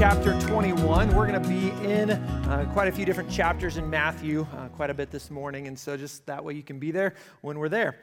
chapter 0.00 0.32
21. 0.40 1.14
We're 1.14 1.26
going 1.26 1.42
to 1.42 1.46
be 1.46 1.68
in 1.86 2.12
uh, 2.12 2.66
quite 2.72 2.88
a 2.88 2.92
few 2.92 3.04
different 3.04 3.30
chapters 3.30 3.76
in 3.76 3.90
Matthew, 3.90 4.46
uh, 4.56 4.68
quite 4.68 4.88
a 4.88 4.94
bit 4.94 5.10
this 5.10 5.30
morning, 5.30 5.66
and 5.66 5.78
so 5.78 5.94
just 5.94 6.24
that 6.24 6.42
way 6.42 6.54
you 6.54 6.62
can 6.62 6.78
be 6.78 6.90
there 6.90 7.12
when 7.42 7.58
we're 7.58 7.68
there. 7.68 7.98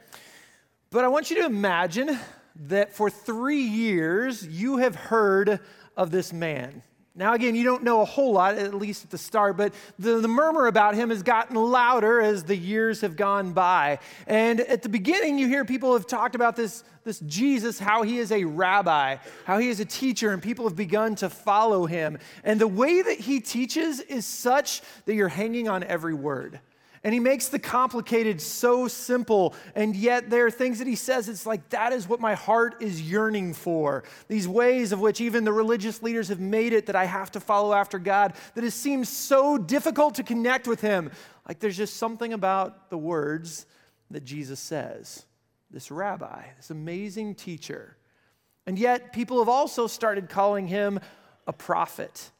But 0.90 1.04
I 1.04 1.08
want 1.08 1.28
you 1.28 1.38
to 1.38 1.46
imagine 1.46 2.16
that 2.54 2.94
for 2.94 3.10
three 3.10 3.62
years 3.62 4.46
you 4.46 4.76
have 4.76 4.94
heard 4.94 5.58
of 5.96 6.12
this 6.12 6.32
man. 6.32 6.84
Now, 7.18 7.34
again, 7.34 7.56
you 7.56 7.64
don't 7.64 7.82
know 7.82 8.00
a 8.00 8.04
whole 8.04 8.34
lot, 8.34 8.54
at 8.54 8.74
least 8.74 9.02
at 9.02 9.10
the 9.10 9.18
start, 9.18 9.56
but 9.56 9.74
the, 9.98 10.20
the 10.20 10.28
murmur 10.28 10.68
about 10.68 10.94
him 10.94 11.10
has 11.10 11.24
gotten 11.24 11.56
louder 11.56 12.20
as 12.20 12.44
the 12.44 12.54
years 12.54 13.00
have 13.00 13.16
gone 13.16 13.52
by. 13.52 13.98
And 14.28 14.60
at 14.60 14.82
the 14.82 14.88
beginning, 14.88 15.36
you 15.36 15.48
hear 15.48 15.64
people 15.64 15.94
have 15.94 16.06
talked 16.06 16.36
about 16.36 16.54
this, 16.54 16.84
this 17.02 17.18
Jesus, 17.18 17.80
how 17.80 18.02
he 18.02 18.18
is 18.18 18.30
a 18.30 18.44
rabbi, 18.44 19.16
how 19.46 19.58
he 19.58 19.68
is 19.68 19.80
a 19.80 19.84
teacher, 19.84 20.30
and 20.30 20.40
people 20.40 20.68
have 20.68 20.76
begun 20.76 21.16
to 21.16 21.28
follow 21.28 21.86
him. 21.86 22.20
And 22.44 22.60
the 22.60 22.68
way 22.68 23.02
that 23.02 23.18
he 23.18 23.40
teaches 23.40 23.98
is 23.98 24.24
such 24.24 24.80
that 25.06 25.14
you're 25.14 25.26
hanging 25.26 25.68
on 25.68 25.82
every 25.82 26.14
word. 26.14 26.60
And 27.08 27.14
he 27.14 27.20
makes 27.20 27.48
the 27.48 27.58
complicated 27.58 28.38
so 28.38 28.86
simple. 28.86 29.54
And 29.74 29.96
yet, 29.96 30.28
there 30.28 30.44
are 30.44 30.50
things 30.50 30.78
that 30.78 30.86
he 30.86 30.94
says, 30.94 31.30
it's 31.30 31.46
like, 31.46 31.70
that 31.70 31.94
is 31.94 32.06
what 32.06 32.20
my 32.20 32.34
heart 32.34 32.82
is 32.82 33.00
yearning 33.00 33.54
for. 33.54 34.04
These 34.28 34.46
ways 34.46 34.92
of 34.92 35.00
which 35.00 35.18
even 35.22 35.44
the 35.44 35.52
religious 35.54 36.02
leaders 36.02 36.28
have 36.28 36.38
made 36.38 36.74
it 36.74 36.84
that 36.84 36.96
I 36.96 37.06
have 37.06 37.30
to 37.30 37.40
follow 37.40 37.72
after 37.72 37.98
God, 37.98 38.34
that 38.54 38.62
it 38.62 38.72
seems 38.72 39.08
so 39.08 39.56
difficult 39.56 40.16
to 40.16 40.22
connect 40.22 40.68
with 40.68 40.82
him. 40.82 41.10
Like, 41.48 41.60
there's 41.60 41.78
just 41.78 41.96
something 41.96 42.34
about 42.34 42.90
the 42.90 42.98
words 42.98 43.64
that 44.10 44.24
Jesus 44.26 44.60
says. 44.60 45.24
This 45.70 45.90
rabbi, 45.90 46.42
this 46.58 46.68
amazing 46.68 47.36
teacher. 47.36 47.96
And 48.66 48.78
yet, 48.78 49.14
people 49.14 49.38
have 49.38 49.48
also 49.48 49.86
started 49.86 50.28
calling 50.28 50.66
him 50.66 51.00
a 51.46 51.54
prophet. 51.54 52.32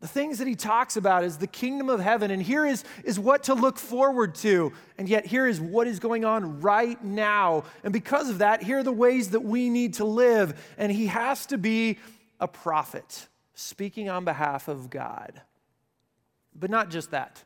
The 0.00 0.06
things 0.06 0.38
that 0.38 0.46
he 0.46 0.54
talks 0.54 0.96
about 0.96 1.24
is 1.24 1.38
the 1.38 1.48
kingdom 1.48 1.88
of 1.88 1.98
heaven, 1.98 2.30
and 2.30 2.40
here 2.40 2.64
is, 2.64 2.84
is 3.02 3.18
what 3.18 3.44
to 3.44 3.54
look 3.54 3.78
forward 3.78 4.36
to. 4.36 4.72
And 4.96 5.08
yet, 5.08 5.26
here 5.26 5.46
is 5.46 5.60
what 5.60 5.88
is 5.88 5.98
going 5.98 6.24
on 6.24 6.60
right 6.60 7.02
now. 7.02 7.64
And 7.82 7.92
because 7.92 8.30
of 8.30 8.38
that, 8.38 8.62
here 8.62 8.78
are 8.78 8.84
the 8.84 8.92
ways 8.92 9.30
that 9.30 9.40
we 9.40 9.68
need 9.68 9.94
to 9.94 10.04
live. 10.04 10.74
And 10.78 10.92
he 10.92 11.08
has 11.08 11.46
to 11.46 11.58
be 11.58 11.98
a 12.38 12.46
prophet, 12.46 13.26
speaking 13.54 14.08
on 14.08 14.24
behalf 14.24 14.68
of 14.68 14.88
God. 14.88 15.42
But 16.54 16.70
not 16.70 16.90
just 16.90 17.10
that, 17.10 17.42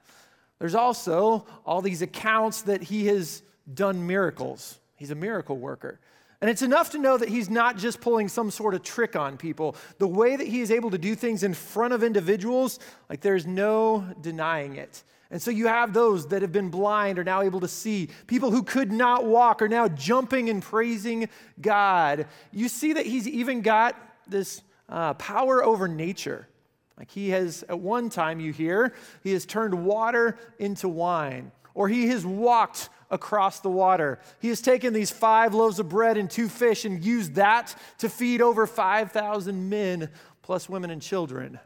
there's 0.59 0.75
also 0.75 1.47
all 1.65 1.81
these 1.81 2.03
accounts 2.03 2.63
that 2.63 2.83
he 2.83 3.07
has 3.07 3.43
done 3.73 4.07
miracles. 4.07 4.79
He's 4.97 5.11
a 5.11 5.15
miracle 5.15 5.57
worker. 5.57 6.01
And 6.43 6.51
it's 6.51 6.63
enough 6.63 6.91
to 6.91 6.99
know 6.99 7.17
that 7.17 7.29
he's 7.29 7.49
not 7.49 7.79
just 7.79 8.01
pulling 8.01 8.27
some 8.27 8.51
sort 8.51 8.75
of 8.75 8.83
trick 8.83 9.15
on 9.15 9.37
people. 9.37 9.77
The 9.99 10.09
way 10.09 10.35
that 10.35 10.49
he 10.49 10.61
is 10.61 10.73
able 10.73 10.91
to 10.91 10.99
do 10.99 11.15
things 11.15 11.45
in 11.45 11.55
front 11.55 11.95
of 11.95 12.03
individuals, 12.03 12.81
like 13.09 13.21
there's 13.21 13.47
no 13.47 14.13
denying 14.21 14.75
it. 14.75 15.05
And 15.31 15.41
so 15.41 15.53
you 15.53 15.69
have 15.69 15.95
those 15.95 16.27
that 16.27 16.43
have 16.43 16.51
been 16.51 16.69
blind 16.69 17.21
are 17.21 17.25
now 17.25 17.43
able 17.43 17.61
to 17.61 17.69
see. 17.69 18.11
People 18.27 18.51
who 18.51 18.65
could 18.65 18.91
not 18.91 19.25
walk 19.25 19.63
are 19.63 19.69
now 19.69 19.87
jumping 19.87 20.51
and 20.51 20.61
praising 20.61 21.29
God. 21.61 22.27
You 22.51 22.69
see 22.69 22.93
that 22.95 23.07
he's 23.07 23.29
even 23.29 23.63
got 23.63 23.97
this 24.27 24.63
uh, 24.89 25.15
power 25.15 25.63
over 25.63 25.87
nature. 25.87 26.49
Like 26.99 27.09
he 27.09 27.31
has, 27.31 27.63
at 27.69 27.79
one 27.79 28.11
time, 28.11 28.41
you 28.41 28.53
hear, 28.53 28.95
he 29.23 29.33
has 29.33 29.47
turned 29.47 29.87
water 29.87 30.37
into 30.59 30.89
wine, 30.89 31.53
or 31.73 31.89
he 31.89 32.09
has 32.09 32.27
walked 32.27 32.91
across 33.13 33.61
the 33.61 33.69
water. 33.69 34.19
He 34.41 34.49
has 34.49 34.61
taken 34.61 34.95
these 34.95 35.11
five 35.11 35.55
loaves 35.55 35.79
of 35.79 35.89
bread 35.89 36.17
and 36.17 36.29
two 36.29 36.49
fish 36.49 36.85
and 36.85 37.05
used 37.05 37.35
that 37.37 37.77
to 37.99 38.09
feed 38.09 38.41
over 38.41 38.67
5,000 38.67 39.69
men, 39.69 40.09
plus 40.41 40.69
women 40.69 40.91
and 40.91 41.01
children. 41.01 41.61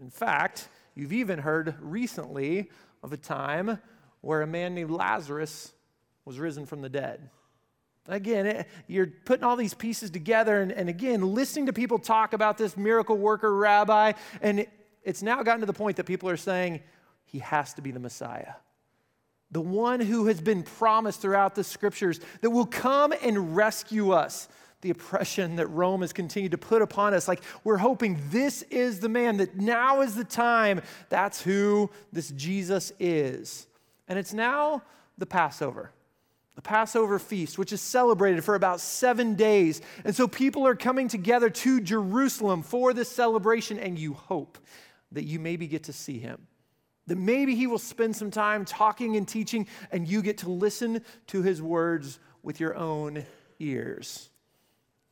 In 0.00 0.10
fact, 0.10 0.68
you've 0.94 1.12
even 1.12 1.38
heard 1.38 1.76
recently 1.80 2.70
of 3.02 3.12
a 3.12 3.16
time 3.16 3.78
where 4.20 4.42
a 4.42 4.46
man 4.46 4.74
named 4.74 4.90
Lazarus 4.90 5.72
was 6.24 6.38
risen 6.38 6.66
from 6.66 6.82
the 6.82 6.88
dead. 6.88 7.30
Again, 8.08 8.46
it, 8.46 8.68
you're 8.88 9.06
putting 9.06 9.44
all 9.44 9.56
these 9.56 9.74
pieces 9.74 10.10
together, 10.10 10.60
and, 10.60 10.72
and, 10.72 10.88
again, 10.88 11.34
listening 11.34 11.66
to 11.66 11.72
people 11.72 11.98
talk 11.98 12.32
about 12.32 12.56
this 12.58 12.76
miracle 12.76 13.18
worker 13.18 13.54
rabbi, 13.54 14.12
and 14.40 14.60
it, 14.60 14.70
it's 15.04 15.22
now 15.22 15.42
gotten 15.42 15.60
to 15.60 15.66
the 15.66 15.74
point 15.74 15.98
that 15.98 16.04
people 16.04 16.28
are 16.28 16.38
saying 16.38 16.80
he 17.24 17.38
has 17.40 17.74
to 17.74 17.82
be 17.82 17.90
the 17.90 18.00
Messiah 18.00 18.54
the 19.50 19.60
one 19.60 20.00
who 20.00 20.26
has 20.26 20.40
been 20.40 20.62
promised 20.62 21.22
throughout 21.22 21.54
the 21.54 21.64
scriptures 21.64 22.20
that 22.40 22.50
will 22.50 22.66
come 22.66 23.14
and 23.22 23.56
rescue 23.56 24.12
us. 24.12 24.48
The 24.80 24.90
oppression 24.90 25.56
that 25.56 25.66
Rome 25.68 26.02
has 26.02 26.12
continued 26.12 26.52
to 26.52 26.58
put 26.58 26.82
upon 26.82 27.12
us. 27.12 27.26
Like, 27.26 27.42
we're 27.64 27.78
hoping 27.78 28.20
this 28.30 28.62
is 28.62 29.00
the 29.00 29.08
man, 29.08 29.38
that 29.38 29.56
now 29.56 30.02
is 30.02 30.14
the 30.14 30.24
time. 30.24 30.82
That's 31.08 31.42
who 31.42 31.90
this 32.12 32.30
Jesus 32.30 32.92
is. 33.00 33.66
And 34.06 34.18
it's 34.18 34.32
now 34.32 34.82
the 35.16 35.26
Passover, 35.26 35.90
the 36.54 36.62
Passover 36.62 37.18
feast, 37.18 37.58
which 37.58 37.72
is 37.72 37.80
celebrated 37.80 38.44
for 38.44 38.54
about 38.54 38.80
seven 38.80 39.34
days. 39.34 39.80
And 40.04 40.14
so 40.14 40.28
people 40.28 40.66
are 40.66 40.76
coming 40.76 41.08
together 41.08 41.50
to 41.50 41.80
Jerusalem 41.80 42.62
for 42.62 42.92
this 42.92 43.08
celebration, 43.08 43.80
and 43.80 43.98
you 43.98 44.12
hope 44.12 44.58
that 45.10 45.24
you 45.24 45.40
maybe 45.40 45.66
get 45.66 45.84
to 45.84 45.92
see 45.92 46.18
him 46.18 46.47
that 47.08 47.18
maybe 47.18 47.54
he 47.54 47.66
will 47.66 47.78
spend 47.78 48.14
some 48.14 48.30
time 48.30 48.64
talking 48.64 49.16
and 49.16 49.26
teaching, 49.26 49.66
and 49.90 50.06
you 50.06 50.22
get 50.22 50.38
to 50.38 50.50
listen 50.50 51.02
to 51.28 51.42
his 51.42 51.60
words 51.60 52.18
with 52.42 52.60
your 52.60 52.76
own 52.76 53.24
ears. 53.58 54.30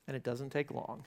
And 0.06 0.16
it 0.16 0.22
doesn't 0.22 0.50
take 0.50 0.70
long. 0.70 1.04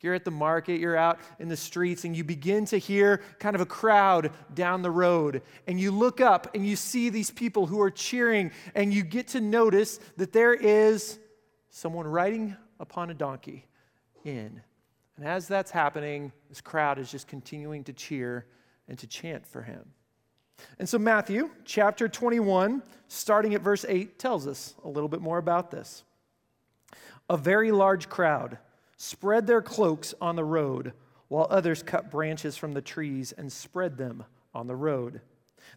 You're 0.00 0.14
at 0.14 0.24
the 0.24 0.32
market, 0.32 0.80
you're 0.80 0.96
out 0.96 1.20
in 1.38 1.48
the 1.48 1.56
streets, 1.56 2.04
and 2.04 2.16
you 2.16 2.24
begin 2.24 2.64
to 2.66 2.78
hear 2.78 3.22
kind 3.38 3.54
of 3.54 3.62
a 3.62 3.66
crowd 3.66 4.32
down 4.52 4.82
the 4.82 4.90
road. 4.90 5.42
And 5.68 5.80
you 5.80 5.92
look 5.92 6.20
up 6.20 6.54
and 6.54 6.66
you 6.66 6.74
see 6.74 7.08
these 7.08 7.30
people 7.30 7.66
who 7.66 7.80
are 7.80 7.90
cheering, 7.90 8.50
and 8.74 8.92
you 8.92 9.04
get 9.04 9.28
to 9.28 9.40
notice 9.40 10.00
that 10.16 10.32
there 10.32 10.54
is 10.54 11.18
someone 11.70 12.06
riding 12.06 12.56
upon 12.80 13.10
a 13.10 13.14
donkey 13.14 13.66
in. 14.24 14.60
And 15.16 15.24
as 15.24 15.46
that's 15.46 15.70
happening, 15.70 16.32
this 16.48 16.60
crowd 16.60 16.98
is 16.98 17.10
just 17.10 17.28
continuing 17.28 17.84
to 17.84 17.92
cheer 17.92 18.46
and 18.88 18.98
to 18.98 19.06
chant 19.06 19.46
for 19.46 19.62
him. 19.62 19.92
And 20.78 20.88
so, 20.88 20.98
Matthew 20.98 21.50
chapter 21.64 22.08
21, 22.08 22.82
starting 23.08 23.54
at 23.54 23.62
verse 23.62 23.84
8, 23.88 24.18
tells 24.18 24.46
us 24.46 24.74
a 24.84 24.88
little 24.88 25.08
bit 25.08 25.20
more 25.20 25.38
about 25.38 25.70
this. 25.70 26.04
A 27.28 27.36
very 27.36 27.72
large 27.72 28.08
crowd 28.08 28.58
spread 28.96 29.46
their 29.46 29.62
cloaks 29.62 30.14
on 30.20 30.36
the 30.36 30.44
road, 30.44 30.92
while 31.28 31.46
others 31.50 31.82
cut 31.82 32.10
branches 32.10 32.56
from 32.56 32.72
the 32.72 32.82
trees 32.82 33.32
and 33.32 33.50
spread 33.50 33.96
them 33.96 34.24
on 34.54 34.66
the 34.66 34.76
road. 34.76 35.20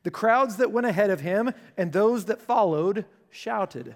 The 0.03 0.12
crowds 0.12 0.57
that 0.57 0.72
went 0.72 0.88
ahead 0.88 1.09
of 1.09 1.22
him 1.22 1.53
and 1.78 1.91
those 1.91 2.25
that 2.25 2.41
followed 2.41 3.06
shouted, 3.29 3.95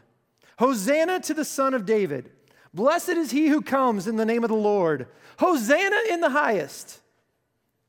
Hosanna 0.57 1.19
to 1.21 1.33
the 1.33 1.45
Son 1.45 1.73
of 1.73 1.85
David! 1.85 2.31
Blessed 2.73 3.09
is 3.09 3.31
he 3.31 3.47
who 3.47 3.61
comes 3.61 4.07
in 4.07 4.15
the 4.15 4.25
name 4.25 4.43
of 4.43 4.49
the 4.49 4.55
Lord! 4.55 5.07
Hosanna 5.37 5.97
in 6.11 6.21
the 6.21 6.29
highest! 6.29 7.01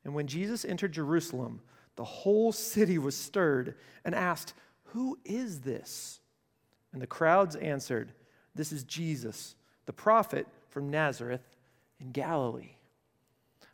And 0.05 0.15
when 0.15 0.27
Jesus 0.27 0.65
entered 0.65 0.93
Jerusalem, 0.93 1.61
the 2.01 2.05
whole 2.05 2.51
city 2.51 2.97
was 2.97 3.15
stirred 3.15 3.75
and 4.07 4.15
asked, 4.15 4.55
Who 4.95 5.19
is 5.23 5.61
this? 5.61 6.19
And 6.95 7.03
the 7.03 7.07
crowds 7.07 7.57
answered, 7.57 8.13
This 8.55 8.73
is 8.73 8.85
Jesus, 8.85 9.55
the 9.85 9.93
prophet 9.93 10.47
from 10.71 10.89
Nazareth 10.89 11.43
in 12.01 12.11
Galilee. 12.13 12.71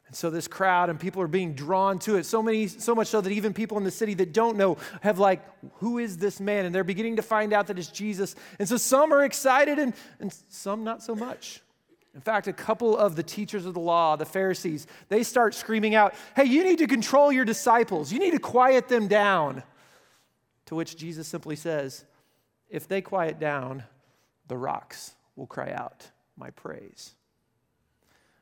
And 0.09 0.16
so 0.16 0.28
this 0.28 0.48
crowd 0.48 0.91
and 0.91 0.98
people 0.98 1.22
are 1.22 1.28
being 1.28 1.54
drawn 1.54 2.00
to 2.00 2.16
it. 2.16 2.26
So 2.26 2.42
many, 2.42 2.66
so 2.66 2.97
much 2.97 3.06
so 3.06 3.20
that 3.20 3.31
even 3.31 3.54
people 3.54 3.78
in 3.78 3.84
the 3.84 3.92
city 3.92 4.15
that 4.15 4.33
don't 4.33 4.56
know 4.56 4.77
have 5.03 5.21
like, 5.21 5.45
who 5.74 5.98
is 5.98 6.18
this 6.18 6.41
man? 6.41 6.65
And 6.65 6.74
they're 6.74 6.83
beginning 6.83 7.15
to 7.16 7.22
find 7.22 7.53
out 7.53 7.68
that 7.68 7.78
it's 7.78 7.86
Jesus. 7.86 8.34
And 8.59 8.68
so 8.68 8.77
some 8.77 9.12
are 9.12 9.22
excited 9.22 9.78
and, 9.78 9.95
and 10.18 10.36
some 10.48 10.83
not 10.83 11.00
so 11.00 11.15
much. 11.15 11.60
In 12.16 12.22
fact, 12.22 12.48
a 12.48 12.53
couple 12.53 12.97
of 12.97 13.15
the 13.15 13.22
teachers 13.22 13.66
of 13.66 13.74
the 13.74 13.80
law, 13.80 14.16
the 14.16 14.24
Pharisees, 14.24 14.86
they 15.10 15.22
start 15.22 15.54
screaming 15.54 15.95
out, 15.95 16.15
Hey, 16.34 16.45
you 16.45 16.65
need 16.65 16.78
to 16.78 16.86
control 16.86 17.30
your 17.30 17.45
disciples. 17.45 18.10
You 18.10 18.18
need 18.18 18.30
to 18.30 18.39
quiet 18.39 18.89
them 18.89 19.07
down. 19.07 19.63
To 20.65 20.74
which 20.74 20.97
Jesus 20.97 21.28
simply 21.28 21.57
says, 21.57 22.07
If 22.71 22.89
they 22.89 23.03
quiet 23.03 23.39
down, 23.39 23.84
the 24.48 24.57
rocks 24.57 25.15
will 25.36 25.47
cry 25.47 25.71
out 25.72 26.10
my 26.39 26.48
praise. 26.48 27.15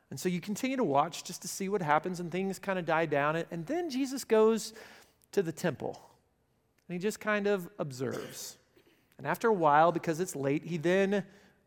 And 0.08 0.20
so 0.20 0.28
you 0.28 0.40
continue 0.40 0.76
to 0.76 0.84
watch 0.84 1.24
just 1.24 1.42
to 1.42 1.48
see 1.48 1.68
what 1.68 1.82
happens, 1.82 2.20
and 2.20 2.30
things 2.30 2.60
kind 2.60 2.78
of 2.78 2.84
die 2.86 3.06
down. 3.06 3.42
And 3.50 3.66
then 3.66 3.90
Jesus 3.90 4.22
goes 4.22 4.72
to 5.32 5.42
the 5.42 5.50
temple, 5.50 6.00
and 6.86 6.94
he 6.94 7.00
just 7.00 7.18
kind 7.18 7.48
of 7.48 7.68
observes. 7.80 8.56
And 9.18 9.26
after 9.26 9.48
a 9.48 9.52
while, 9.52 9.90
because 9.90 10.20
it's 10.20 10.36
late, 10.36 10.64
he 10.64 10.76
then 10.76 11.24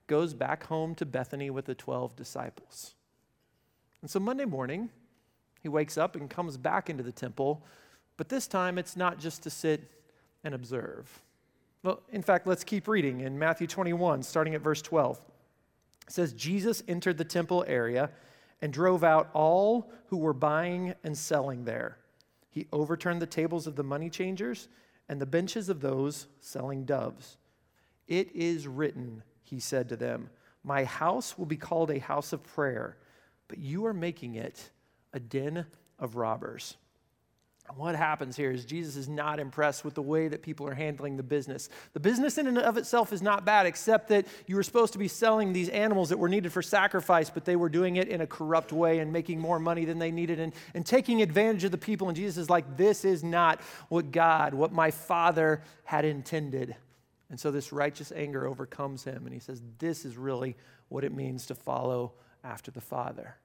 goes 0.08 0.34
back 0.34 0.66
home 0.66 0.96
to 0.96 1.06
Bethany 1.06 1.50
with 1.50 1.66
the 1.66 1.76
12 1.76 2.16
disciples. 2.16 2.96
And 4.02 4.10
so 4.10 4.20
Monday 4.20 4.46
morning, 4.46 4.90
he 5.62 5.70
wakes 5.70 5.98
up 5.98 6.16
and 6.16 6.30
comes 6.30 6.58
back 6.58 6.90
into 6.90 7.04
the 7.04 7.12
temple, 7.12 7.66
but 8.16 8.30
this 8.30 8.48
time 8.48 8.78
it's 8.78 8.96
not 8.96 9.20
just 9.20 9.44
to 9.44 9.50
sit 9.50 9.92
and 10.44 10.54
observe. 10.54 11.22
Well, 11.84 12.02
in 12.12 12.22
fact, 12.22 12.48
let's 12.48 12.64
keep 12.64 12.88
reading 12.88 13.22
in 13.22 13.38
Matthew 13.38 13.68
21, 13.68 14.24
starting 14.24 14.56
at 14.56 14.62
verse 14.62 14.82
12. 14.82 15.22
It 16.08 16.14
says, 16.14 16.34
Jesus 16.34 16.84
entered 16.88 17.18
the 17.18 17.26
temple 17.26 17.66
area 17.68 18.10
and 18.62 18.74
drove 18.74 19.04
out 19.04 19.30
all 19.34 19.92
who 20.08 20.18
were 20.18 20.34
buying 20.34 20.96
and 21.04 21.18
selling 21.18 21.66
there. 21.66 21.98
He 22.50 22.68
overturned 22.72 23.22
the 23.22 23.28
tables 23.28 23.68
of 23.68 23.76
the 23.76 23.84
money 23.84 24.10
changers 24.10 24.68
and 25.10 25.22
the 25.22 25.26
benches 25.26 25.70
of 25.70 25.82
those 25.82 26.28
selling 26.40 26.86
doves. 26.86 27.38
It 28.08 28.36
is 28.36 28.68
written, 28.68 29.22
he 29.50 29.60
said 29.60 29.90
to 29.90 29.96
them, 29.96 30.30
My 30.64 30.84
house 30.84 31.38
will 31.38 31.46
be 31.46 31.58
called 31.58 31.90
a 31.90 32.00
house 32.00 32.34
of 32.34 32.44
prayer, 32.44 32.98
but 33.48 33.60
you 33.60 33.86
are 33.86 33.94
making 33.94 34.36
it 34.36 34.70
a 35.14 35.20
den 35.20 35.66
of 36.00 36.16
robbers. 36.16 36.76
What 37.76 37.96
happens 37.96 38.38
here 38.38 38.50
is 38.50 38.64
Jesus 38.64 38.96
is 38.96 39.10
not 39.10 39.40
impressed 39.40 39.84
with 39.84 39.94
the 39.94 40.02
way 40.02 40.30
that 40.30 40.42
people 40.42 40.66
are 40.68 40.74
handling 40.74 41.18
the 41.18 41.24
business. 41.24 41.68
The 41.92 42.00
business 42.00 42.38
in 42.38 42.48
and 42.48 42.58
of 42.58 42.78
itself 42.78 43.12
is 43.12 43.22
not 43.22 43.44
bad, 43.44 43.66
except 43.66 44.08
that 44.08 44.26
you 44.48 44.56
were 44.56 44.64
supposed 44.64 44.94
to 44.94 45.00
be 45.00 45.10
selling 45.10 45.52
these 45.52 45.68
animals 45.68 46.08
that 46.10 46.18
were 46.18 46.30
needed 46.30 46.54
for 46.54 46.62
sacrifice, 46.62 47.30
but 47.30 47.44
they 47.44 47.58
were 47.58 47.68
doing 47.68 47.98
it 47.98 48.08
in 48.08 48.22
a 48.22 48.28
corrupt 48.28 48.72
way 48.72 49.00
and 49.00 49.12
making 49.12 49.40
more 49.40 49.60
money 49.60 49.84
than 49.84 50.00
they 50.00 50.12
needed 50.12 50.40
and, 50.40 50.54
and 50.74 50.86
taking 50.86 51.22
advantage 51.22 51.66
of 51.66 51.72
the 51.72 51.78
people. 51.78 52.08
And 52.08 52.16
Jesus 52.16 52.38
is 52.38 52.50
like, 52.50 52.78
This 52.78 53.04
is 53.04 53.22
not 53.22 53.60
what 53.90 54.12
God, 54.12 54.54
what 54.54 54.72
my 54.72 54.92
Father 54.92 55.62
had 55.84 56.06
intended. 56.06 56.76
And 57.30 57.40
so 57.40 57.52
this 57.52 57.74
righteous 57.74 58.12
anger 58.16 58.48
overcomes 58.48 59.04
him, 59.04 59.26
and 59.26 59.34
he 59.34 59.40
says, 59.40 59.62
This 59.80 60.06
is 60.06 60.18
really 60.18 60.56
what 60.90 61.04
it 61.04 61.14
means 61.14 61.46
to 61.48 61.56
follow 61.56 62.14
after 62.44 62.72
the 62.72 62.82
Father. 62.82 63.36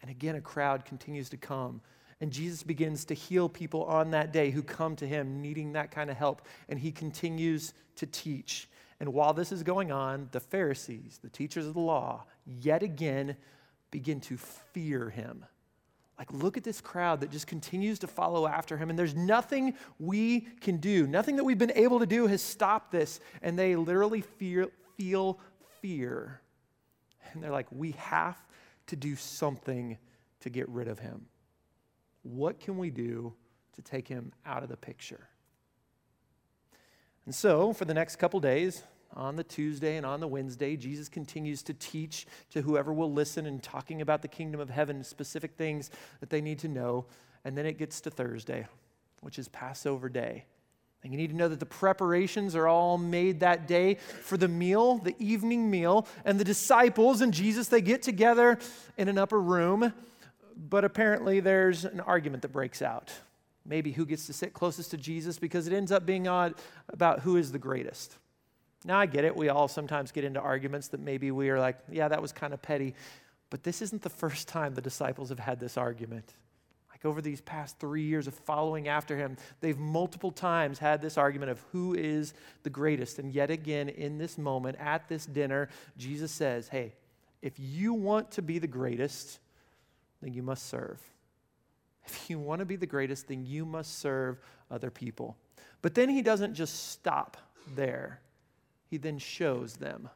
And 0.00 0.10
again, 0.10 0.34
a 0.34 0.40
crowd 0.40 0.84
continues 0.84 1.28
to 1.30 1.36
come 1.36 1.80
and 2.22 2.30
Jesus 2.30 2.62
begins 2.62 3.04
to 3.06 3.14
heal 3.14 3.48
people 3.48 3.82
on 3.82 4.12
that 4.12 4.32
day 4.32 4.52
who 4.52 4.62
come 4.62 4.94
to 4.96 5.08
him 5.08 5.42
needing 5.42 5.72
that 5.72 5.90
kind 5.90 6.08
of 6.08 6.16
help. 6.16 6.46
And 6.68 6.78
he 6.78 6.92
continues 6.92 7.74
to 7.96 8.06
teach. 8.06 8.68
And 9.00 9.12
while 9.12 9.32
this 9.32 9.50
is 9.50 9.64
going 9.64 9.90
on, 9.90 10.28
the 10.30 10.38
Pharisees, 10.38 11.18
the 11.20 11.28
teachers 11.28 11.66
of 11.66 11.74
the 11.74 11.80
law, 11.80 12.22
yet 12.46 12.84
again 12.84 13.36
begin 13.90 14.20
to 14.20 14.36
fear 14.36 15.10
him. 15.10 15.44
Like, 16.18 16.32
look 16.32 16.56
at 16.56 16.62
this 16.62 16.80
crowd 16.80 17.20
that 17.20 17.30
just 17.30 17.46
continues 17.46 17.98
to 18.00 18.06
follow 18.06 18.46
after 18.46 18.76
him, 18.76 18.90
and 18.90 18.98
there's 18.98 19.14
nothing 19.14 19.74
we 19.98 20.40
can 20.60 20.76
do. 20.76 21.06
Nothing 21.06 21.36
that 21.36 21.44
we've 21.44 21.58
been 21.58 21.72
able 21.74 21.98
to 22.00 22.06
do 22.06 22.26
has 22.26 22.42
stopped 22.42 22.92
this. 22.92 23.18
And 23.40 23.58
they 23.58 23.76
literally 23.76 24.20
feel 24.20 25.40
fear. 25.80 26.40
And 27.32 27.42
they're 27.42 27.50
like, 27.50 27.66
we 27.70 27.92
have 27.92 28.36
to 28.88 28.96
do 28.96 29.16
something 29.16 29.98
to 30.40 30.50
get 30.50 30.68
rid 30.68 30.88
of 30.88 30.98
him. 30.98 31.26
What 32.22 32.60
can 32.60 32.78
we 32.78 32.90
do 32.90 33.34
to 33.74 33.82
take 33.82 34.06
him 34.06 34.32
out 34.44 34.62
of 34.62 34.68
the 34.68 34.76
picture? 34.76 35.28
And 37.24 37.34
so, 37.34 37.72
for 37.72 37.84
the 37.84 37.94
next 37.94 38.16
couple 38.16 38.40
days, 38.40 38.82
on 39.14 39.36
the 39.36 39.44
Tuesday 39.44 39.96
and 39.96 40.06
on 40.06 40.20
the 40.20 40.28
Wednesday, 40.28 40.76
Jesus 40.76 41.08
continues 41.08 41.62
to 41.64 41.74
teach 41.74 42.26
to 42.50 42.62
whoever 42.62 42.92
will 42.92 43.12
listen 43.12 43.46
and 43.46 43.62
talking 43.62 44.00
about 44.00 44.22
the 44.22 44.28
kingdom 44.28 44.60
of 44.60 44.70
heaven, 44.70 45.04
specific 45.04 45.56
things 45.56 45.90
that 46.20 46.30
they 46.30 46.40
need 46.40 46.58
to 46.60 46.68
know. 46.68 47.06
And 47.44 47.56
then 47.56 47.66
it 47.66 47.78
gets 47.78 48.00
to 48.02 48.10
Thursday, 48.10 48.66
which 49.20 49.38
is 49.38 49.48
Passover 49.48 50.08
day. 50.08 50.44
And 51.02 51.12
you 51.12 51.18
need 51.18 51.30
to 51.30 51.36
know 51.36 51.48
that 51.48 51.58
the 51.58 51.66
preparations 51.66 52.54
are 52.54 52.68
all 52.68 52.96
made 52.96 53.40
that 53.40 53.66
day 53.66 53.94
for 53.96 54.36
the 54.36 54.46
meal, 54.46 54.98
the 54.98 55.16
evening 55.18 55.68
meal. 55.68 56.06
And 56.24 56.38
the 56.38 56.44
disciples 56.44 57.20
and 57.20 57.34
Jesus, 57.34 57.68
they 57.68 57.80
get 57.80 58.02
together 58.02 58.58
in 58.96 59.08
an 59.08 59.18
upper 59.18 59.40
room 59.40 59.92
but 60.56 60.84
apparently 60.84 61.40
there's 61.40 61.84
an 61.84 62.00
argument 62.00 62.42
that 62.42 62.52
breaks 62.52 62.82
out. 62.82 63.12
Maybe 63.64 63.92
who 63.92 64.04
gets 64.04 64.26
to 64.26 64.32
sit 64.32 64.52
closest 64.52 64.90
to 64.90 64.96
Jesus 64.96 65.38
because 65.38 65.66
it 65.66 65.72
ends 65.72 65.92
up 65.92 66.04
being 66.04 66.26
odd 66.26 66.54
about 66.88 67.20
who 67.20 67.36
is 67.36 67.52
the 67.52 67.58
greatest. 67.58 68.16
Now, 68.84 68.98
I 68.98 69.06
get 69.06 69.24
it. 69.24 69.36
We 69.36 69.48
all 69.48 69.68
sometimes 69.68 70.12
get 70.12 70.24
into 70.24 70.40
arguments 70.40 70.88
that 70.88 71.00
maybe 71.00 71.30
we 71.30 71.50
are 71.50 71.60
like, 71.60 71.78
yeah, 71.90 72.08
that 72.08 72.20
was 72.20 72.32
kind 72.32 72.52
of 72.52 72.60
petty. 72.60 72.94
But 73.50 73.62
this 73.62 73.82
isn't 73.82 74.02
the 74.02 74.10
first 74.10 74.48
time 74.48 74.74
the 74.74 74.80
disciples 74.80 75.28
have 75.28 75.38
had 75.38 75.60
this 75.60 75.76
argument. 75.76 76.34
Like 76.90 77.04
over 77.04 77.20
these 77.20 77.40
past 77.40 77.78
three 77.78 78.02
years 78.02 78.26
of 78.26 78.34
following 78.34 78.88
after 78.88 79.16
him, 79.16 79.36
they've 79.60 79.78
multiple 79.78 80.30
times 80.30 80.78
had 80.78 81.00
this 81.00 81.18
argument 81.18 81.50
of 81.50 81.60
who 81.70 81.94
is 81.94 82.34
the 82.62 82.70
greatest. 82.70 83.18
And 83.18 83.32
yet 83.32 83.50
again, 83.50 83.88
in 83.88 84.18
this 84.18 84.38
moment, 84.38 84.78
at 84.80 85.08
this 85.08 85.26
dinner, 85.26 85.68
Jesus 85.96 86.32
says, 86.32 86.68
hey, 86.68 86.94
if 87.40 87.54
you 87.58 87.92
want 87.92 88.30
to 88.32 88.42
be 88.42 88.58
the 88.58 88.66
greatest, 88.66 89.38
then 90.22 90.32
you 90.32 90.42
must 90.42 90.68
serve. 90.68 91.00
If 92.06 92.30
you 92.30 92.38
want 92.38 92.60
to 92.60 92.64
be 92.64 92.76
the 92.76 92.86
greatest, 92.86 93.28
then 93.28 93.44
you 93.44 93.64
must 93.64 93.98
serve 93.98 94.38
other 94.70 94.90
people. 94.90 95.36
But 95.82 95.94
then 95.94 96.08
he 96.08 96.22
doesn't 96.22 96.54
just 96.54 96.90
stop 96.90 97.36
there, 97.74 98.20
he 98.92 98.98
then 98.98 99.16
shows 99.16 99.76
them. 99.76 100.10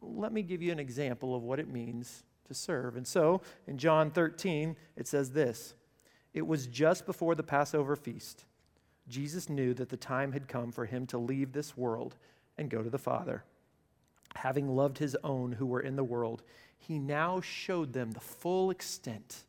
Let 0.00 0.32
me 0.32 0.42
give 0.42 0.62
you 0.62 0.70
an 0.70 0.78
example 0.78 1.34
of 1.34 1.42
what 1.42 1.58
it 1.58 1.66
means 1.68 2.22
to 2.46 2.54
serve. 2.54 2.96
And 2.96 3.04
so 3.04 3.42
in 3.66 3.78
John 3.78 4.12
13, 4.12 4.76
it 4.94 5.08
says 5.08 5.32
this 5.32 5.74
It 6.32 6.46
was 6.46 6.68
just 6.68 7.04
before 7.04 7.34
the 7.34 7.42
Passover 7.42 7.96
feast. 7.96 8.44
Jesus 9.08 9.48
knew 9.48 9.74
that 9.74 9.88
the 9.88 9.96
time 9.96 10.30
had 10.30 10.46
come 10.46 10.70
for 10.70 10.84
him 10.84 11.04
to 11.08 11.18
leave 11.18 11.50
this 11.50 11.76
world 11.76 12.14
and 12.56 12.70
go 12.70 12.80
to 12.80 12.90
the 12.90 12.96
Father. 12.96 13.42
Having 14.36 14.68
loved 14.68 14.98
his 14.98 15.16
own 15.24 15.50
who 15.50 15.66
were 15.66 15.80
in 15.80 15.96
the 15.96 16.04
world, 16.04 16.44
he 16.78 17.00
now 17.00 17.40
showed 17.40 17.92
them 17.92 18.12
the 18.12 18.20
full 18.20 18.70
extent 18.70 19.42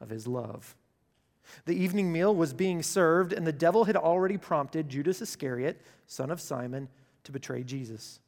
of 0.00 0.08
his 0.08 0.28
love. 0.28 0.76
The 1.64 1.74
evening 1.74 2.12
meal 2.12 2.32
was 2.32 2.52
being 2.52 2.80
served, 2.80 3.32
and 3.32 3.44
the 3.44 3.50
devil 3.50 3.86
had 3.86 3.96
already 3.96 4.36
prompted 4.36 4.88
Judas 4.88 5.20
Iscariot, 5.20 5.82
son 6.06 6.30
of 6.30 6.40
Simon, 6.40 6.88
to 7.24 7.32
betray 7.32 7.62
Jesus. 7.62 8.20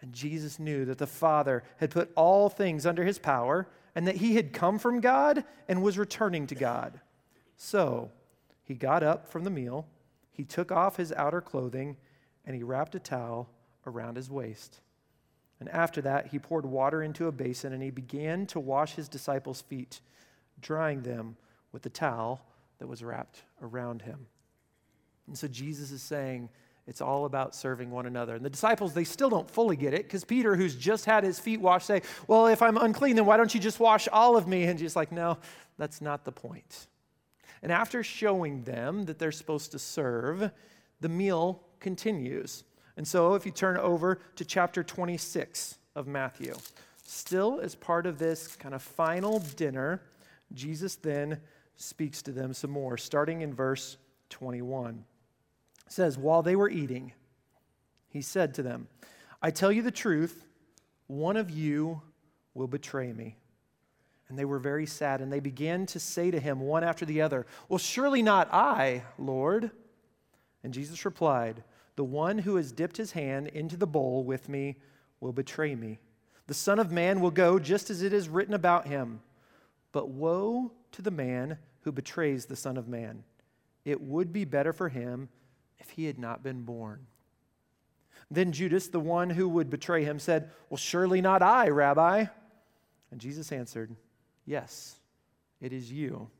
And 0.00 0.12
Jesus 0.12 0.58
knew 0.58 0.84
that 0.86 0.98
the 0.98 1.06
Father 1.06 1.62
had 1.76 1.90
put 1.90 2.10
all 2.16 2.48
things 2.48 2.84
under 2.84 3.04
his 3.04 3.18
power, 3.18 3.68
and 3.94 4.06
that 4.06 4.16
he 4.16 4.36
had 4.36 4.52
come 4.52 4.78
from 4.78 5.00
God 5.00 5.44
and 5.68 5.82
was 5.82 5.98
returning 5.98 6.46
to 6.48 6.54
God. 6.54 7.00
So 7.56 8.10
he 8.64 8.74
got 8.74 9.02
up 9.02 9.28
from 9.28 9.44
the 9.44 9.50
meal, 9.50 9.86
he 10.32 10.44
took 10.44 10.72
off 10.72 10.96
his 10.96 11.12
outer 11.12 11.40
clothing, 11.40 11.96
and 12.46 12.56
he 12.56 12.62
wrapped 12.62 12.94
a 12.94 12.98
towel 12.98 13.48
around 13.86 14.16
his 14.16 14.30
waist. 14.30 14.80
And 15.60 15.68
after 15.68 16.00
that, 16.02 16.28
he 16.28 16.40
poured 16.40 16.66
water 16.66 17.02
into 17.02 17.28
a 17.28 17.32
basin 17.32 17.72
and 17.72 17.82
he 17.82 17.90
began 17.90 18.46
to 18.46 18.58
wash 18.58 18.94
his 18.94 19.08
disciples' 19.08 19.62
feet, 19.62 20.00
drying 20.60 21.02
them 21.02 21.36
with 21.70 21.82
the 21.82 21.88
towel 21.88 22.44
that 22.80 22.88
was 22.88 23.04
wrapped 23.04 23.42
around 23.62 24.02
him. 24.02 24.26
And 25.28 25.38
so 25.38 25.46
Jesus 25.46 25.92
is 25.92 26.02
saying, 26.02 26.48
it's 26.86 27.00
all 27.00 27.26
about 27.26 27.54
serving 27.54 27.90
one 27.90 28.06
another. 28.06 28.34
And 28.34 28.44
the 28.44 28.50
disciples, 28.50 28.92
they 28.92 29.04
still 29.04 29.30
don't 29.30 29.48
fully 29.48 29.76
get 29.76 29.94
it 29.94 30.02
because 30.04 30.24
Peter, 30.24 30.56
who's 30.56 30.74
just 30.74 31.04
had 31.04 31.22
his 31.22 31.38
feet 31.38 31.60
washed, 31.60 31.86
say, 31.86 32.02
Well, 32.26 32.48
if 32.48 32.60
I'm 32.60 32.76
unclean, 32.76 33.16
then 33.16 33.26
why 33.26 33.36
don't 33.36 33.54
you 33.54 33.60
just 33.60 33.78
wash 33.78 34.08
all 34.08 34.36
of 34.36 34.48
me? 34.48 34.64
And 34.64 34.78
Jesus 34.78 34.96
like, 34.96 35.12
No, 35.12 35.38
that's 35.78 36.00
not 36.00 36.24
the 36.24 36.32
point. 36.32 36.88
And 37.62 37.70
after 37.70 38.02
showing 38.02 38.64
them 38.64 39.04
that 39.04 39.20
they're 39.20 39.30
supposed 39.30 39.70
to 39.72 39.78
serve, 39.78 40.50
the 41.00 41.08
meal 41.08 41.62
continues. 41.78 42.64
And 42.96 43.06
so, 43.06 43.34
if 43.34 43.46
you 43.46 43.52
turn 43.52 43.76
over 43.76 44.20
to 44.36 44.44
chapter 44.44 44.82
26 44.82 45.78
of 45.94 46.08
Matthew, 46.08 46.54
still 47.06 47.60
as 47.60 47.74
part 47.74 48.06
of 48.06 48.18
this 48.18 48.56
kind 48.56 48.74
of 48.74 48.82
final 48.82 49.38
dinner, 49.56 50.02
Jesus 50.52 50.96
then 50.96 51.40
speaks 51.76 52.22
to 52.22 52.32
them 52.32 52.52
some 52.52 52.70
more, 52.70 52.96
starting 52.98 53.42
in 53.42 53.54
verse 53.54 53.96
21. 54.30 55.04
Says, 55.92 56.16
While 56.16 56.42
they 56.42 56.56
were 56.56 56.70
eating, 56.70 57.12
he 58.08 58.22
said 58.22 58.54
to 58.54 58.62
them, 58.62 58.88
I 59.42 59.50
tell 59.50 59.70
you 59.70 59.82
the 59.82 59.90
truth, 59.90 60.46
one 61.06 61.36
of 61.36 61.50
you 61.50 62.00
will 62.54 62.66
betray 62.66 63.12
me. 63.12 63.36
And 64.28 64.38
they 64.38 64.46
were 64.46 64.58
very 64.58 64.86
sad, 64.86 65.20
and 65.20 65.30
they 65.30 65.40
began 65.40 65.84
to 65.86 66.00
say 66.00 66.30
to 66.30 66.40
him 66.40 66.60
one 66.60 66.82
after 66.82 67.04
the 67.04 67.20
other, 67.20 67.46
Well, 67.68 67.78
surely 67.78 68.22
not 68.22 68.48
I, 68.54 69.02
Lord. 69.18 69.70
And 70.64 70.72
Jesus 70.72 71.04
replied, 71.04 71.62
the 71.96 72.04
one 72.04 72.38
who 72.38 72.56
has 72.56 72.72
dipped 72.72 72.96
his 72.96 73.12
hand 73.12 73.48
into 73.48 73.76
the 73.76 73.86
bowl 73.86 74.24
with 74.24 74.48
me 74.48 74.76
will 75.20 75.34
betray 75.34 75.74
me. 75.74 75.98
The 76.46 76.54
Son 76.54 76.78
of 76.78 76.90
Man 76.90 77.20
will 77.20 77.30
go 77.30 77.58
just 77.58 77.90
as 77.90 78.00
it 78.00 78.14
is 78.14 78.30
written 78.30 78.54
about 78.54 78.86
him. 78.86 79.20
But 79.92 80.08
woe 80.08 80.72
to 80.92 81.02
the 81.02 81.10
man 81.10 81.58
who 81.82 81.92
betrays 81.92 82.46
the 82.46 82.56
Son 82.56 82.78
of 82.78 82.88
Man. 82.88 83.24
It 83.84 84.00
would 84.00 84.32
be 84.32 84.46
better 84.46 84.72
for 84.72 84.88
him 84.88 85.28
if 85.82 85.90
he 85.90 86.06
had 86.06 86.18
not 86.18 86.42
been 86.42 86.62
born. 86.62 87.06
Then 88.30 88.52
Judas, 88.52 88.88
the 88.88 89.00
one 89.00 89.30
who 89.30 89.48
would 89.48 89.68
betray 89.68 90.04
him, 90.04 90.18
said, 90.18 90.50
Well, 90.70 90.78
surely 90.78 91.20
not 91.20 91.42
I, 91.42 91.68
Rabbi. 91.68 92.26
And 93.10 93.20
Jesus 93.20 93.52
answered, 93.52 93.94
Yes, 94.46 94.96
it 95.60 95.72
is 95.72 95.92
you. 95.92 96.30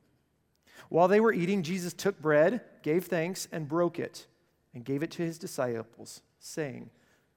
While 0.89 1.09
they 1.09 1.21
were 1.21 1.33
eating, 1.33 1.63
Jesus 1.63 1.93
took 1.93 2.21
bread, 2.21 2.63
gave 2.83 3.05
thanks, 3.05 3.47
and 3.53 3.69
broke 3.69 3.99
it 3.99 4.27
and 4.75 4.85
gave 4.85 5.03
it 5.03 5.11
to 5.13 5.23
his 5.23 5.39
disciples, 5.39 6.23
saying, 6.39 6.91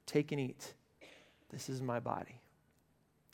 Take 0.05 0.31
and 0.31 0.39
eat. 0.39 0.73
This 1.49 1.69
is 1.69 1.81
my 1.81 1.99
body. 1.99 2.39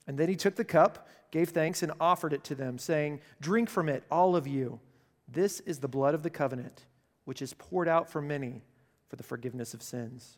And 0.07 0.17
then 0.17 0.29
he 0.29 0.35
took 0.35 0.55
the 0.55 0.63
cup, 0.65 1.07
gave 1.29 1.49
thanks, 1.49 1.83
and 1.83 1.91
offered 1.99 2.33
it 2.33 2.43
to 2.45 2.55
them, 2.55 2.77
saying, 2.77 3.19
Drink 3.39 3.69
from 3.69 3.89
it, 3.89 4.03
all 4.09 4.35
of 4.35 4.47
you. 4.47 4.79
This 5.27 5.59
is 5.61 5.79
the 5.79 5.87
blood 5.87 6.13
of 6.15 6.23
the 6.23 6.29
covenant, 6.29 6.85
which 7.31 7.41
is 7.41 7.53
poured 7.53 7.87
out 7.87 8.09
for 8.09 8.21
many 8.21 8.61
for 9.07 9.15
the 9.15 9.23
forgiveness 9.23 9.73
of 9.73 9.81
sins. 9.81 10.37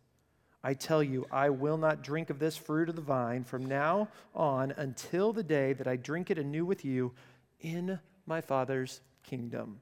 I 0.63 0.75
tell 0.75 1.01
you, 1.01 1.25
I 1.31 1.49
will 1.49 1.75
not 1.75 2.03
drink 2.03 2.29
of 2.29 2.37
this 2.37 2.55
fruit 2.55 2.87
of 2.87 2.95
the 2.95 3.01
vine 3.01 3.43
from 3.43 3.65
now 3.65 4.09
on 4.35 4.75
until 4.77 5.33
the 5.33 5.41
day 5.41 5.73
that 5.73 5.87
I 5.87 5.95
drink 5.95 6.29
it 6.29 6.37
anew 6.37 6.67
with 6.67 6.85
you 6.85 7.11
in 7.61 7.99
my 8.27 8.41
Father's 8.41 9.01
kingdom. 9.23 9.79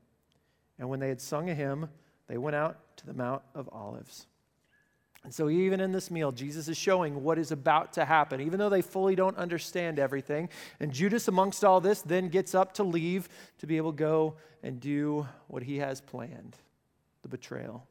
And 0.80 0.88
when 0.88 1.02
they 1.02 1.10
had 1.10 1.20
sung 1.20 1.50
a 1.50 1.54
hymn, 1.54 1.90
they 2.30 2.38
went 2.38 2.56
out 2.56 2.80
to 2.96 3.06
the 3.06 3.14
Mount 3.14 3.42
of 3.54 3.68
Olives. 3.74 4.28
And 5.26 5.34
so, 5.34 5.50
even 5.50 5.82
in 5.82 5.92
this 5.92 6.10
meal, 6.10 6.32
Jesus 6.32 6.70
is 6.70 6.78
showing 6.78 7.26
what 7.26 7.38
is 7.38 7.52
about 7.52 7.92
to 7.92 8.06
happen, 8.06 8.40
even 8.40 8.58
though 8.58 8.70
they 8.70 8.82
fully 8.82 9.16
don't 9.18 9.36
understand 9.36 10.00
everything. 10.00 10.48
And 10.80 10.94
Judas, 10.94 11.28
amongst 11.28 11.66
all 11.66 11.82
this, 11.82 12.02
then 12.02 12.30
gets 12.30 12.56
up 12.56 12.74
to 12.76 12.84
leave 12.86 13.28
to 13.58 13.68
be 13.68 13.76
able 13.76 13.92
to 13.92 13.98
go 13.98 14.38
and 14.64 14.80
do 14.80 15.28
what 15.50 15.64
he 15.64 15.80
has 15.80 16.00
planned 16.00 16.56
the 17.22 17.30
betrayal. 17.30 17.88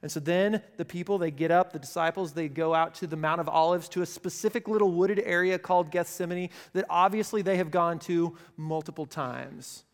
And 0.00 0.10
so 0.10 0.20
then 0.20 0.62
the 0.76 0.84
people, 0.84 1.18
they 1.18 1.30
get 1.30 1.50
up, 1.50 1.72
the 1.72 1.78
disciples, 1.78 2.32
they 2.32 2.48
go 2.48 2.74
out 2.74 2.94
to 2.96 3.06
the 3.06 3.16
Mount 3.16 3.40
of 3.40 3.48
Olives 3.48 3.88
to 3.90 4.02
a 4.02 4.06
specific 4.06 4.68
little 4.68 4.92
wooded 4.92 5.22
area 5.24 5.58
called 5.58 5.90
Gethsemane 5.90 6.50
that 6.72 6.86
obviously 6.88 7.42
they 7.42 7.56
have 7.56 7.70
gone 7.70 7.98
to 8.00 8.36
multiple 8.56 9.06
times. 9.06 9.84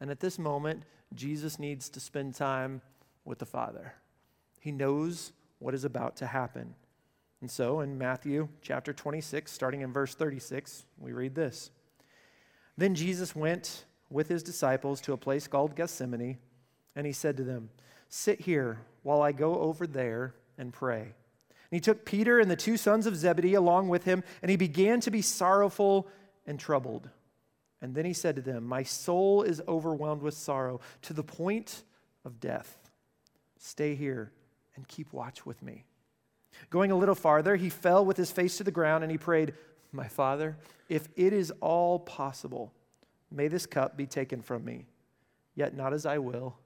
And 0.00 0.10
at 0.10 0.20
this 0.20 0.38
moment, 0.38 0.82
Jesus 1.14 1.58
needs 1.58 1.88
to 1.90 2.00
spend 2.00 2.34
time 2.34 2.82
with 3.24 3.38
the 3.38 3.46
Father. 3.46 3.94
He 4.60 4.72
knows 4.72 5.32
what 5.58 5.74
is 5.74 5.84
about 5.84 6.16
to 6.16 6.26
happen. 6.26 6.74
And 7.40 7.50
so 7.50 7.80
in 7.80 7.98
Matthew 7.98 8.48
chapter 8.62 8.92
26, 8.92 9.50
starting 9.50 9.82
in 9.82 9.92
verse 9.92 10.14
36, 10.14 10.84
we 10.98 11.12
read 11.12 11.34
this 11.34 11.70
Then 12.76 12.94
Jesus 12.94 13.34
went 13.34 13.84
with 14.10 14.28
his 14.28 14.42
disciples 14.42 15.00
to 15.02 15.12
a 15.12 15.16
place 15.16 15.46
called 15.46 15.76
Gethsemane, 15.76 16.38
and 16.94 17.06
he 17.06 17.12
said 17.12 17.36
to 17.36 17.44
them, 17.44 17.70
Sit 18.08 18.40
here 18.40 18.78
while 19.02 19.22
I 19.22 19.32
go 19.32 19.60
over 19.60 19.86
there 19.86 20.34
and 20.58 20.72
pray. 20.72 21.02
And 21.02 21.76
he 21.76 21.80
took 21.80 22.04
Peter 22.04 22.38
and 22.38 22.50
the 22.50 22.56
two 22.56 22.76
sons 22.76 23.06
of 23.06 23.16
Zebedee 23.16 23.54
along 23.54 23.88
with 23.88 24.04
him, 24.04 24.22
and 24.42 24.50
he 24.50 24.56
began 24.56 25.00
to 25.00 25.10
be 25.10 25.22
sorrowful 25.22 26.08
and 26.46 26.58
troubled. 26.58 27.08
And 27.82 27.94
then 27.94 28.04
he 28.04 28.12
said 28.12 28.36
to 28.36 28.42
them, 28.42 28.64
My 28.64 28.82
soul 28.82 29.42
is 29.42 29.60
overwhelmed 29.66 30.22
with 30.22 30.34
sorrow 30.34 30.80
to 31.02 31.12
the 31.12 31.24
point 31.24 31.82
of 32.24 32.40
death. 32.40 32.78
Stay 33.58 33.94
here 33.94 34.32
and 34.76 34.86
keep 34.86 35.12
watch 35.12 35.44
with 35.44 35.62
me. 35.62 35.84
Going 36.70 36.90
a 36.90 36.96
little 36.96 37.14
farther, 37.14 37.56
he 37.56 37.68
fell 37.68 38.04
with 38.04 38.16
his 38.16 38.30
face 38.30 38.56
to 38.58 38.64
the 38.64 38.70
ground 38.70 39.04
and 39.04 39.10
he 39.10 39.18
prayed, 39.18 39.54
My 39.92 40.08
Father, 40.08 40.56
if 40.88 41.08
it 41.16 41.32
is 41.32 41.52
all 41.60 41.98
possible, 41.98 42.72
may 43.30 43.48
this 43.48 43.66
cup 43.66 43.96
be 43.96 44.06
taken 44.06 44.40
from 44.40 44.64
me, 44.64 44.86
yet 45.54 45.76
not 45.76 45.92
as 45.92 46.06
I 46.06 46.18
will, 46.18 46.56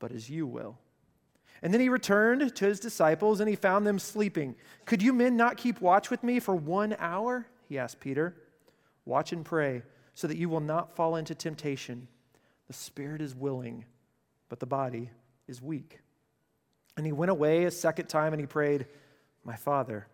but 0.00 0.10
as 0.10 0.28
you 0.28 0.46
will. 0.46 0.76
And 1.62 1.72
then 1.72 1.80
he 1.80 1.88
returned 1.88 2.56
to 2.56 2.64
his 2.64 2.80
disciples 2.80 3.38
and 3.38 3.48
he 3.48 3.54
found 3.54 3.86
them 3.86 3.98
sleeping. 3.98 4.56
Could 4.86 5.02
you 5.02 5.12
men 5.12 5.36
not 5.36 5.56
keep 5.56 5.80
watch 5.80 6.10
with 6.10 6.24
me 6.24 6.40
for 6.40 6.56
one 6.56 6.96
hour? 6.98 7.46
He 7.68 7.78
asked 7.78 8.00
Peter. 8.00 8.34
Watch 9.04 9.32
and 9.32 9.44
pray 9.44 9.82
so 10.14 10.26
that 10.26 10.38
you 10.38 10.48
will 10.48 10.60
not 10.60 10.96
fall 10.96 11.16
into 11.16 11.34
temptation. 11.34 12.08
The 12.66 12.72
spirit 12.72 13.20
is 13.20 13.34
willing, 13.34 13.84
but 14.48 14.58
the 14.58 14.66
body 14.66 15.10
is 15.46 15.62
weak. 15.62 16.00
And 16.96 17.06
he 17.06 17.12
went 17.12 17.30
away 17.30 17.64
a 17.64 17.70
second 17.70 18.08
time 18.08 18.32
and 18.32 18.40
he 18.40 18.46
prayed, 18.46 18.86
My 19.44 19.56
Father, 19.56 20.06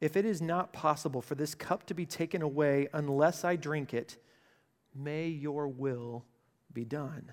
if 0.00 0.16
it 0.16 0.24
is 0.24 0.40
not 0.40 0.72
possible 0.72 1.22
for 1.22 1.34
this 1.34 1.54
cup 1.54 1.86
to 1.86 1.94
be 1.94 2.06
taken 2.06 2.42
away 2.42 2.88
unless 2.92 3.44
I 3.44 3.56
drink 3.56 3.94
it, 3.94 4.16
may 4.94 5.28
your 5.28 5.68
will 5.68 6.24
be 6.72 6.84
done. 6.84 7.32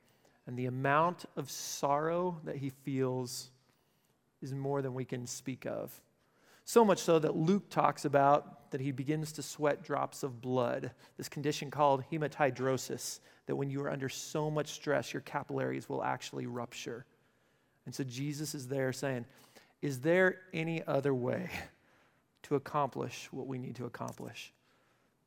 and 0.47 0.57
the 0.57 0.65
amount 0.65 1.25
of 1.35 1.49
sorrow 1.49 2.39
that 2.43 2.57
he 2.57 2.69
feels 2.69 3.51
is 4.41 4.53
more 4.53 4.81
than 4.81 4.93
we 4.93 5.05
can 5.05 5.27
speak 5.27 5.65
of. 5.65 6.01
So 6.65 6.85
much 6.85 6.99
so 6.99 7.19
that 7.19 7.35
Luke 7.35 7.69
talks 7.69 8.05
about 8.05 8.71
that 8.71 8.81
he 8.81 8.91
begins 8.91 9.31
to 9.33 9.43
sweat 9.43 9.83
drops 9.83 10.23
of 10.23 10.41
blood, 10.41 10.91
this 11.17 11.29
condition 11.29 11.69
called 11.69 12.03
hematidrosis, 12.11 13.19
that 13.45 13.55
when 13.55 13.69
you 13.69 13.81
are 13.81 13.89
under 13.89 14.09
so 14.09 14.49
much 14.49 14.69
stress, 14.69 15.13
your 15.13 15.21
capillaries 15.21 15.89
will 15.89 16.03
actually 16.03 16.45
rupture. 16.45 17.05
And 17.85 17.93
so 17.93 18.03
Jesus 18.03 18.55
is 18.55 18.67
there 18.67 18.93
saying, 18.93 19.25
Is 19.81 19.99
there 19.99 20.37
any 20.53 20.81
other 20.87 21.13
way 21.13 21.49
to 22.43 22.55
accomplish 22.55 23.27
what 23.31 23.47
we 23.47 23.57
need 23.57 23.75
to 23.75 23.85
accomplish? 23.85 24.53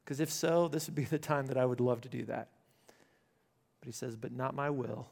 Because 0.04 0.20
if 0.20 0.30
so, 0.30 0.68
this 0.68 0.86
would 0.86 0.94
be 0.94 1.04
the 1.04 1.18
time 1.18 1.46
that 1.46 1.56
I 1.56 1.64
would 1.64 1.80
love 1.80 2.00
to 2.02 2.08
do 2.08 2.24
that. 2.26 2.48
But 3.84 3.88
he 3.88 3.92
says, 3.92 4.16
But 4.16 4.32
not 4.32 4.54
my 4.54 4.70
will, 4.70 5.06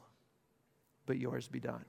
but 1.05 1.19
yours 1.19 1.47
be 1.47 1.59
done. 1.59 1.85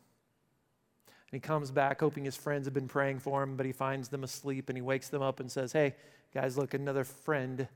And 1.07 1.33
he 1.33 1.41
comes 1.41 1.71
back 1.71 2.01
hoping 2.01 2.25
his 2.25 2.37
friends 2.37 2.67
have 2.67 2.75
been 2.75 2.89
praying 2.89 3.21
for 3.21 3.43
him, 3.43 3.57
but 3.57 3.65
he 3.65 3.73
finds 3.73 4.11
them 4.11 4.23
asleep 4.23 4.69
and 4.69 4.77
he 4.77 4.83
wakes 4.83 5.09
them 5.09 5.23
up 5.23 5.41
and 5.41 5.51
says, 5.51 5.73
Hey, 5.73 5.95
guys, 6.35 6.59
look, 6.59 6.75
another 6.75 7.05
friend 7.05 7.67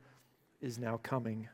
is 0.60 0.78
now 0.78 1.00
coming. 1.02 1.48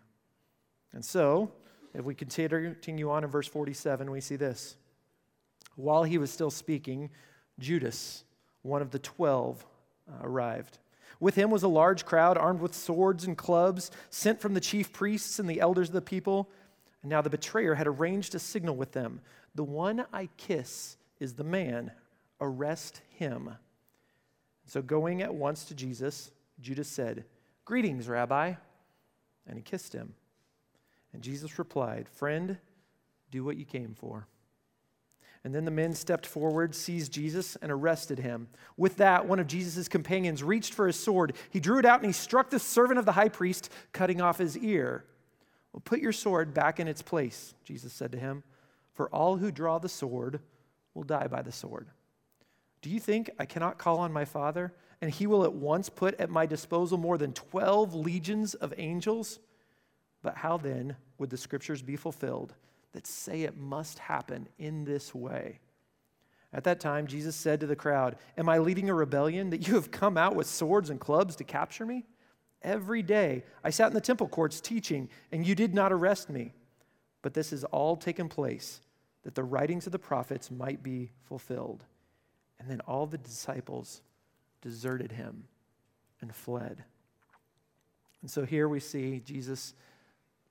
And 0.93 1.05
so, 1.05 1.53
if 1.95 2.05
we 2.05 2.17
continue 2.17 3.11
on 3.11 3.23
in 3.23 3.31
verse 3.31 3.47
47, 3.47 4.11
we 4.11 4.21
see 4.21 4.37
this. 4.37 4.77
While 5.77 6.03
he 6.03 6.19
was 6.19 6.33
still 6.33 6.51
speaking, 6.51 7.11
Judas, 7.61 8.25
one 8.63 8.83
of 8.83 8.91
the 8.91 8.99
twelve, 8.99 9.65
uh, 10.09 10.27
arrived. 10.27 10.79
With 11.21 11.37
him 11.37 11.51
was 11.51 11.63
a 11.63 11.69
large 11.69 12.05
crowd 12.05 12.37
armed 12.37 12.61
with 12.61 12.75
swords 12.75 13.25
and 13.25 13.39
clubs, 13.39 13.91
sent 14.11 14.41
from 14.41 14.55
the 14.55 14.61
chief 14.61 14.93
priests 14.93 15.39
and 15.39 15.49
the 15.49 15.61
elders 15.61 15.89
of 15.89 15.95
the 15.95 16.03
people. 16.03 16.51
And 17.05 17.11
now 17.11 17.21
the 17.21 17.29
betrayer 17.29 17.75
had 17.75 17.87
arranged 17.87 18.35
a 18.35 18.39
signal 18.39 18.77
with 18.77 18.93
them 18.93 19.21
The 19.55 19.63
one 19.63 20.07
I 20.11 20.31
kiss 20.39 20.97
is 21.21 21.35
the 21.35 21.45
man, 21.45 21.93
arrest 22.41 23.03
him. 23.11 23.51
So 24.65 24.81
going 24.81 25.21
at 25.21 25.35
once 25.35 25.67
to 25.67 25.75
Jesus, 25.75 26.31
Judas 26.61 26.89
said, 26.89 27.27
Greetings, 27.67 28.09
Rabbi. 28.09 28.55
And 29.47 29.57
he 29.59 29.63
kissed 29.63 29.93
him. 29.93 30.15
And 31.13 31.23
Jesus 31.23 31.59
replied, 31.59 32.09
Friend, 32.09 32.57
do 33.31 33.45
what 33.45 33.59
you 33.59 33.67
came 33.67 33.95
for. 33.95 34.27
And 35.45 35.55
then 35.55 35.67
the 35.67 35.71
men 35.71 35.93
stepped 35.93 36.25
forward, 36.25 36.75
seized 36.75 37.13
Jesus, 37.13 37.55
and 37.57 37.71
arrested 37.71 38.19
him. 38.19 38.49
With 38.79 38.97
that, 38.97 39.29
one 39.29 39.41
of 39.41 39.47
Jesus' 39.47 39.89
companions 39.89 40.43
reached 40.43 40.73
for 40.73 40.87
his 40.87 40.99
sword. 40.99 41.37
He 41.51 41.61
drew 41.61 41.79
it 41.79 41.85
out 41.85 41.99
and 41.99 42.07
he 42.07 42.13
struck 42.13 42.49
the 42.49 42.59
servant 42.59 42.99
of 42.99 43.05
the 43.05 43.13
high 43.13 43.29
priest, 43.29 43.71
cutting 43.93 44.23
off 44.23 44.39
his 44.39 44.57
ear. 44.57 45.05
Well, 45.75 45.83
put 45.85 45.99
your 45.99 46.13
sword 46.13 46.55
back 46.55 46.79
in 46.79 46.87
its 46.87 47.03
place, 47.03 47.53
Jesus 47.65 47.93
said 47.93 48.13
to 48.13 48.19
him, 48.19 48.45
for 48.93 49.09
all 49.09 49.37
who 49.37 49.51
draw 49.51 49.81
the 49.81 49.89
sword 49.89 50.39
will 50.95 51.03
die 51.03 51.27
by 51.27 51.43
the 51.43 51.51
sword. 51.51 51.89
Do 52.81 52.91
you 52.91 53.01
think 53.01 53.29
I 53.41 53.45
cannot 53.45 53.77
call 53.77 53.99
on 53.99 54.13
my 54.13 54.25
Father, 54.25 54.73
and 55.01 55.11
he 55.11 55.27
will 55.27 55.43
at 55.43 55.53
once 55.53 55.89
put 55.89 56.15
at 56.21 56.31
my 56.31 56.47
disposal 56.47 56.97
more 56.97 57.19
than 57.19 57.33
12 57.33 57.93
legions 57.93 58.55
of 58.55 58.73
angels? 58.79 59.41
But 60.23 60.37
how 60.37 60.59
then 60.59 60.95
would 61.19 61.31
the 61.31 61.37
scriptures 61.37 61.83
be 61.83 61.97
fulfilled 61.97 62.55
that 62.93 63.09
say 63.09 63.43
it 63.43 63.57
must 63.57 63.99
happen 63.99 64.49
in 64.59 64.85
this 64.85 65.13
way? 65.13 65.59
At 66.53 66.63
that 66.65 66.79
time, 66.79 67.09
Jesus 67.09 67.35
said 67.35 67.59
to 67.59 67.67
the 67.67 67.75
crowd, 67.75 68.15
Am 68.39 68.49
I 68.49 68.59
leading 68.59 68.91
a 68.91 68.95
rebellion 68.95 69.51
that 69.51 69.67
you 69.67 69.75
have 69.75 69.91
come 69.91 70.17
out 70.17 70.37
with 70.37 70.47
swords 70.47 70.89
and 70.89 71.01
clubs 71.01 71.35
to 71.37 71.45
capture 71.45 71.85
me? 71.85 72.05
Every 72.65 73.03
day 73.03 73.45
I 73.63 73.71
sat 73.71 73.89
in 73.89 73.95
the 73.95 74.01
temple 74.01 74.27
courts 74.27 74.61
teaching, 74.61 75.11
and 75.31 75.47
you 75.47 75.55
did 75.55 75.75
not 75.75 75.93
arrest 75.93 76.31
me. 76.31 76.53
But 77.23 77.35
this 77.35 77.51
has 77.51 77.65
all 77.65 77.97
taken 77.97 78.29
place 78.29 78.81
that 79.23 79.35
the 79.35 79.45
writings 79.45 79.87
of 79.87 79.93
the 79.93 79.99
prophets 79.99 80.51
might 80.51 80.83
be 80.83 81.11
fulfilled. 81.23 81.85
And 82.59 82.69
then 82.71 82.81
all 82.81 83.07
the 83.07 83.19
disciples 83.19 84.03
deserted 84.63 85.13
him 85.13 85.45
and 86.21 86.35
fled. 86.35 86.85
And 88.23 88.31
so 88.31 88.45
here 88.45 88.69
we 88.69 88.81
see 88.81 89.21
Jesus 89.25 89.75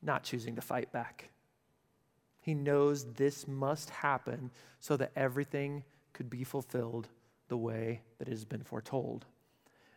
not 0.01 0.23
choosing 0.23 0.55
to 0.55 0.61
fight 0.61 0.91
back. 0.91 1.29
He 2.41 2.53
knows 2.53 3.05
this 3.13 3.47
must 3.47 3.89
happen 3.89 4.51
so 4.79 4.97
that 4.97 5.11
everything 5.15 5.83
could 6.11 6.29
be 6.29 6.43
fulfilled 6.43 7.07
the 7.47 7.57
way 7.57 8.01
that 8.19 8.27
it 8.27 8.31
has 8.31 8.45
been 8.45 8.63
foretold. 8.63 9.25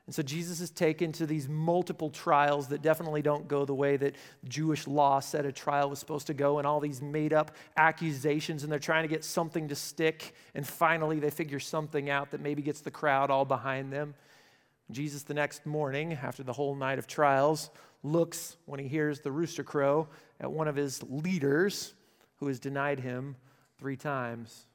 And 0.06 0.14
so 0.14 0.22
Jesus 0.22 0.60
is 0.60 0.70
taken 0.70 1.10
to 1.12 1.26
these 1.26 1.48
multiple 1.48 2.10
trials 2.10 2.68
that 2.68 2.80
definitely 2.80 3.22
don't 3.22 3.48
go 3.48 3.64
the 3.64 3.74
way 3.74 3.96
that 3.96 4.14
Jewish 4.46 4.86
law 4.86 5.18
said 5.18 5.44
a 5.44 5.50
trial 5.50 5.90
was 5.90 5.98
supposed 5.98 6.28
to 6.28 6.34
go, 6.34 6.58
and 6.58 6.66
all 6.66 6.78
these 6.78 7.02
made 7.02 7.32
up 7.32 7.50
accusations, 7.76 8.62
and 8.62 8.70
they're 8.70 8.78
trying 8.78 9.02
to 9.02 9.08
get 9.08 9.24
something 9.24 9.66
to 9.66 9.74
stick. 9.74 10.34
And 10.54 10.64
finally, 10.64 11.18
they 11.18 11.30
figure 11.30 11.58
something 11.58 12.08
out 12.08 12.30
that 12.30 12.40
maybe 12.40 12.62
gets 12.62 12.82
the 12.82 12.90
crowd 12.90 13.30
all 13.30 13.44
behind 13.44 13.92
them. 13.92 14.14
Jesus, 14.92 15.24
the 15.24 15.34
next 15.34 15.66
morning, 15.66 16.12
after 16.22 16.44
the 16.44 16.52
whole 16.52 16.76
night 16.76 17.00
of 17.00 17.08
trials, 17.08 17.70
looks 18.04 18.56
when 18.66 18.78
he 18.78 18.86
hears 18.86 19.18
the 19.18 19.32
rooster 19.32 19.64
crow 19.64 20.06
at 20.38 20.52
one 20.52 20.68
of 20.68 20.76
his 20.76 21.02
leaders 21.02 21.94
who 22.36 22.46
has 22.46 22.60
denied 22.60 23.00
him 23.00 23.34
three 23.76 23.96
times. 23.96 24.66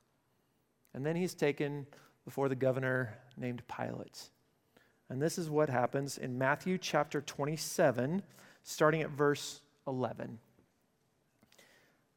And 0.93 1.05
then 1.05 1.15
he's 1.15 1.33
taken 1.33 1.87
before 2.25 2.49
the 2.49 2.55
governor 2.55 3.17
named 3.37 3.63
Pilate. 3.73 4.29
And 5.11 5.21
this 5.21 5.37
is 5.37 5.49
what 5.49 5.69
happens 5.69 6.17
in 6.17 6.37
Matthew 6.37 6.77
chapter 6.77 7.19
27, 7.19 8.23
starting 8.63 9.01
at 9.01 9.09
verse 9.09 9.59
11. 9.85 10.39
It 11.51 11.59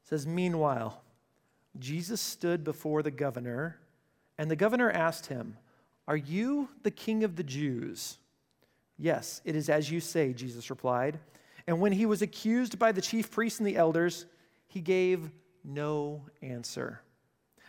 says, 0.05 0.29
Meanwhile, 0.29 1.03
Jesus 1.77 2.21
stood 2.21 2.63
before 2.63 3.03
the 3.03 3.11
governor, 3.11 3.81
and 4.39 4.49
the 4.49 4.55
governor 4.55 4.93
asked 4.93 5.27
him, 5.27 5.57
Are 6.07 6.17
you 6.17 6.69
the 6.85 6.93
king 6.93 7.25
of 7.25 7.35
the 7.35 7.43
Jews? 7.43 8.19
Yes, 8.97 9.41
it 9.45 9.57
is 9.57 9.69
as 9.69 9.91
you 9.91 9.99
say, 9.99 10.33
Jesus 10.33 10.71
replied. 10.71 11.19
And 11.67 11.81
when 11.81 11.91
he 11.91 12.07
was 12.07 12.23
accused 12.23 12.79
by 12.79 12.93
the 12.93 13.03
chief 13.03 13.29
priests 13.29 13.59
and 13.59 13.67
the 13.67 13.77
elders, 13.77 14.25
he 14.69 14.81
gave 14.81 15.33
no 15.65 16.23
answer. 16.43 17.01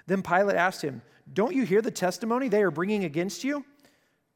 Then 0.06 0.22
Pilate 0.22 0.56
asked 0.56 0.84
him, 0.84 1.02
Don't 1.34 1.56
you 1.56 1.64
hear 1.64 1.82
the 1.82 1.90
testimony 1.90 2.48
they 2.48 2.62
are 2.62 2.70
bringing 2.70 3.06
against 3.06 3.44
you? 3.44 3.66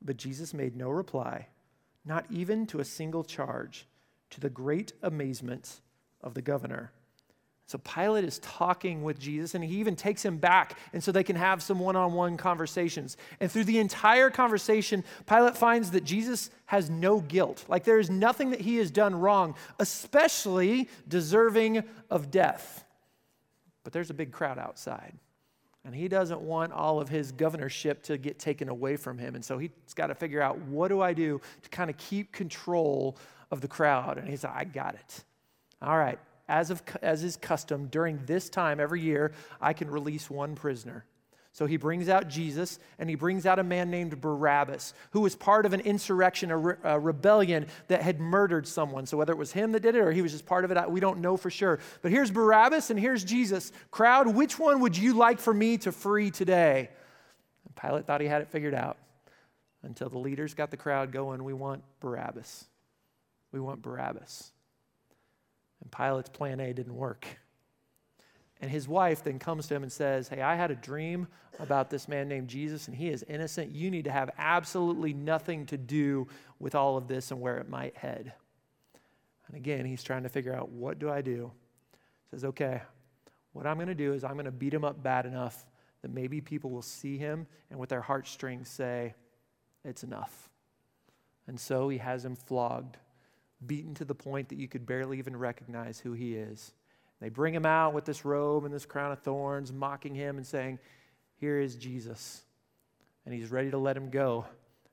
But 0.02 0.18
Jesus 0.18 0.54
made 0.54 0.76
no 0.76 0.90
reply, 0.90 1.48
not 2.06 2.26
even 2.30 2.66
to 2.68 2.80
a 2.80 2.86
single 2.86 3.24
charge, 3.24 3.86
to 4.32 4.40
the 4.40 4.50
great 4.50 4.94
amazement 5.02 5.82
of 6.22 6.34
the 6.34 6.42
governor. 6.42 6.92
So 7.70 7.78
Pilate 7.78 8.24
is 8.24 8.40
talking 8.40 9.04
with 9.04 9.20
Jesus 9.20 9.54
and 9.54 9.64
he 9.64 9.78
even 9.78 9.96
takes 9.96 10.26
him 10.26 10.38
back 10.38 10.76
and 10.92 11.04
so 11.04 11.12
they 11.12 11.24
can 11.24 11.36
have 11.36 11.62
some 11.62 11.78
one 11.78 11.96
on 11.96 12.14
one 12.14 12.36
conversations. 12.36 13.16
And 13.40 13.52
through 13.52 13.66
the 13.66 13.78
entire 13.78 14.32
conversation, 14.32 15.04
Pilate 15.28 15.56
finds 15.56 15.92
that 15.92 16.04
Jesus 16.04 16.50
has 16.66 16.90
no 16.90 17.20
guilt. 17.20 17.64
Like 17.68 17.84
there 17.84 18.00
is 18.00 18.10
nothing 18.10 18.50
that 18.50 18.62
he 18.62 18.78
has 18.78 18.90
done 18.90 19.14
wrong, 19.14 19.54
especially 19.78 20.90
deserving 21.08 21.84
of 22.10 22.32
death. 22.32 22.86
But 23.84 23.94
there's 23.94 24.10
a 24.10 24.16
big 24.16 24.32
crowd 24.32 24.58
outside. 24.58 25.14
And 25.86 25.96
he 25.96 26.08
doesn't 26.08 26.42
want 26.42 26.74
all 26.74 27.00
of 27.00 27.10
his 27.10 27.32
governorship 27.32 28.04
to 28.04 28.18
get 28.18 28.38
taken 28.38 28.70
away 28.70 28.98
from 28.98 29.18
him. 29.18 29.36
And 29.36 29.44
so 29.44 29.58
he's 29.58 29.72
got 29.96 30.08
to 30.08 30.16
figure 30.16 30.42
out 30.42 30.58
what 30.60 30.90
do 30.90 31.02
I 31.02 31.14
do 31.14 31.40
to 31.64 31.70
kind 31.70 31.90
of 31.90 31.98
keep 31.98 32.32
control 32.32 33.18
of 33.50 33.62
the 33.62 33.68
crowd. 33.68 34.18
And 34.18 34.28
he's 34.28 34.44
like, 34.44 34.56
I 34.56 34.64
got 34.66 34.96
it. 34.96 35.24
All 35.82 35.98
right, 35.98 36.20
as, 36.50 36.72
of, 36.72 36.84
as 37.02 37.24
is 37.24 37.38
custom, 37.38 37.88
during 37.88 38.20
this 38.26 38.50
time 38.50 38.80
every 38.80 39.02
year, 39.02 39.32
I 39.62 39.74
can 39.74 39.90
release 39.90 40.30
one 40.30 40.56
prisoner. 40.56 41.06
So 41.60 41.66
he 41.66 41.76
brings 41.76 42.08
out 42.08 42.30
Jesus 42.30 42.80
and 43.00 43.10
he 43.10 43.18
brings 43.18 43.46
out 43.46 43.60
a 43.60 43.66
man 43.66 43.92
named 43.92 44.22
Barabbas, 44.22 44.94
who 45.12 45.20
was 45.20 45.36
part 45.36 45.66
of 45.66 45.74
an 45.74 45.82
insurrection, 45.82 46.52
a, 46.52 46.58
re- 46.58 46.76
a, 46.86 46.98
rebellion 46.98 47.66
that 47.90 48.02
had 48.02 48.22
murdered 48.22 48.66
someone. 48.66 49.06
So 49.06 49.18
whether 49.18 49.34
it 49.34 49.38
was 49.38 49.52
him 49.52 49.74
that 49.74 49.82
did 49.82 49.94
it 49.94 50.00
or 50.00 50.14
he 50.14 50.22
was 50.22 50.32
just 50.32 50.46
part 50.46 50.64
of 50.64 50.72
it, 50.72 50.90
we 50.90 51.02
don't 51.02 51.20
know 51.20 51.36
for 51.36 51.50
sure. 51.50 51.80
But 52.02 52.14
here's 52.14 52.32
Barabbas 52.32 52.92
and 52.92 52.98
here's 52.98 53.26
Jesus. 53.26 53.74
Crowd, 53.92 54.34
which 54.34 54.58
one 54.58 54.80
would 54.80 54.98
you 54.98 55.16
like 55.16 55.38
for 55.38 55.54
me 55.54 55.78
to 55.80 55.92
free 55.92 56.32
today? 56.32 56.90
And 57.66 57.76
Pilate 57.76 58.06
thought 58.06 58.22
he 58.22 58.28
had 58.28 58.42
it 58.42 58.48
figured 58.48 58.74
out 58.74 58.96
until 59.84 60.08
the 60.08 60.18
leaders 60.18 60.54
got 60.54 60.72
the 60.72 60.78
crowd 60.78 61.12
going. 61.12 61.44
We 61.44 61.52
want 61.52 61.84
Barabbas. 62.00 62.68
We 63.52 63.60
want 63.60 63.82
Barabbas. 63.82 64.54
And 65.82 65.92
Pilate's 65.92 66.30
plan 66.30 66.62
A 66.62 66.72
didn't 66.72 66.96
work. 66.96 67.28
And 68.62 68.70
his 68.70 68.88
wife 68.88 69.24
then 69.24 69.40
comes 69.40 69.68
to 69.68 69.76
him 69.76 69.84
and 69.84 69.92
says, 69.92 70.28
Hey, 70.28 70.42
I 70.42 70.56
had 70.56 70.72
a 70.72 70.76
dream 70.76 71.28
about 71.60 71.90
this 71.90 72.08
man 72.08 72.28
named 72.28 72.50
Jesus, 72.50 72.88
and 72.88 72.96
he 72.96 73.10
is 73.10 73.24
innocent. 73.28 73.74
You 73.74 73.90
need 73.90 74.06
to 74.06 74.12
have 74.12 74.32
absolutely 74.38 75.14
nothing 75.14 75.66
to 75.68 75.78
do 75.78 76.28
with 76.60 76.76
all 76.76 76.98
of 76.98 77.08
this 77.08 77.32
and 77.32 77.40
where 77.40 77.58
it 77.58 77.70
might 77.70 77.96
head. 77.96 78.34
And 79.48 79.58
again, 79.58 79.86
he's 79.86 80.04
trying 80.04 80.24
to 80.24 80.30
figure 80.30 80.54
out 80.54 80.70
what 80.70 81.00
do 81.00 81.10
I 81.10 81.22
do? 81.22 81.52
He 81.92 82.36
says, 82.36 82.46
Okay, 82.46 82.82
what 83.54 83.66
I'm 83.66 83.78
going 83.78 83.88
to 83.88 83.96
do 83.96 84.14
is 84.14 84.24
I'm 84.24 84.34
going 84.34 84.46
to 84.46 84.52
beat 84.52 84.74
him 84.74 84.84
up 84.84 85.02
bad 85.02 85.26
enough 85.26 85.66
that 86.02 86.12
maybe 86.12 86.40
people 86.40 86.70
will 86.70 86.82
see 86.82 87.18
him 87.18 87.48
and 87.70 87.80
with 87.80 87.90
their 87.90 88.02
heartstrings 88.02 88.70
say, 88.70 89.16
It's 89.86 90.04
enough. 90.04 90.50
And 91.48 91.60
so 91.60 91.90
he 91.90 91.98
has 91.98 92.26
him 92.26 92.36
flogged 92.36 92.98
beaten 93.66 93.94
to 93.96 94.06
the 94.06 94.16
point 94.16 94.50
that 94.50 94.58
you 94.58 94.68
could 94.68 94.86
barely 94.86 95.18
even 95.18 95.36
recognize 95.36 96.00
who 96.00 96.14
he 96.14 96.36
is. 96.36 96.74
They 97.20 97.30
bring 97.30 97.54
him 97.54 97.66
out 97.66 97.94
with 97.94 98.06
this 98.06 98.24
robe 98.24 98.66
and 98.66 98.74
this 98.74 98.86
crown 98.86 99.12
of 99.12 99.20
thorns, 99.20 99.74
mocking 99.74 100.16
him 100.16 100.38
and 100.38 100.46
saying, 100.46 100.80
Here 101.36 101.60
is 101.60 101.76
Jesus. 101.76 102.44
And 103.26 103.34
he's 103.34 103.52
ready 103.52 103.72
to 103.72 103.78
let 103.78 103.98
him 103.98 104.10
go. 104.10 104.46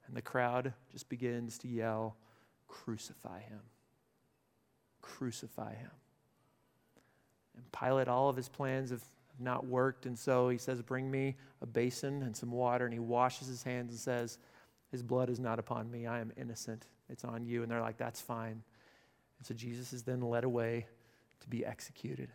And 0.07 0.17
the 0.17 0.23
crowd 0.23 0.73
just 0.93 1.09
begins 1.09 1.59
to 1.59 1.69
yell, 1.69 2.17
Crucify 2.69 3.41
him! 3.41 3.61
Crucify 5.03 5.75
him. 5.75 5.91
And 7.57 7.65
Pilate, 7.73 8.09
all 8.09 8.29
of 8.29 8.37
his 8.37 8.49
plans 8.49 8.91
have 8.91 9.05
not 9.39 9.67
worked. 9.67 10.07
And 10.07 10.19
so 10.19 10.49
he 10.49 10.59
says, 10.59 10.83
Bring 10.83 11.11
me 11.11 11.37
a 11.63 11.67
basin 11.67 12.23
and 12.23 12.37
some 12.37 12.51
water. 12.51 12.85
And 12.85 12.93
he 12.93 13.01
washes 13.01 13.47
his 13.47 13.63
hands 13.63 13.93
and 13.93 14.01
says, 14.01 14.39
His 14.91 15.03
blood 15.03 15.31
is 15.31 15.39
not 15.39 15.61
upon 15.61 15.91
me. 15.91 16.07
I 16.07 16.21
am 16.21 16.33
innocent. 16.37 16.87
It's 17.09 17.25
on 17.25 17.47
you. 17.47 17.63
And 17.63 17.71
they're 17.71 17.81
like, 17.81 17.99
That's 17.99 18.21
fine. 18.21 18.63
And 19.39 19.47
so 19.47 19.55
Jesus 19.55 19.93
is 19.93 20.03
then 20.03 20.21
led 20.21 20.43
away 20.43 20.87
to 21.41 21.49
be 21.49 21.65
executed. 21.65 22.31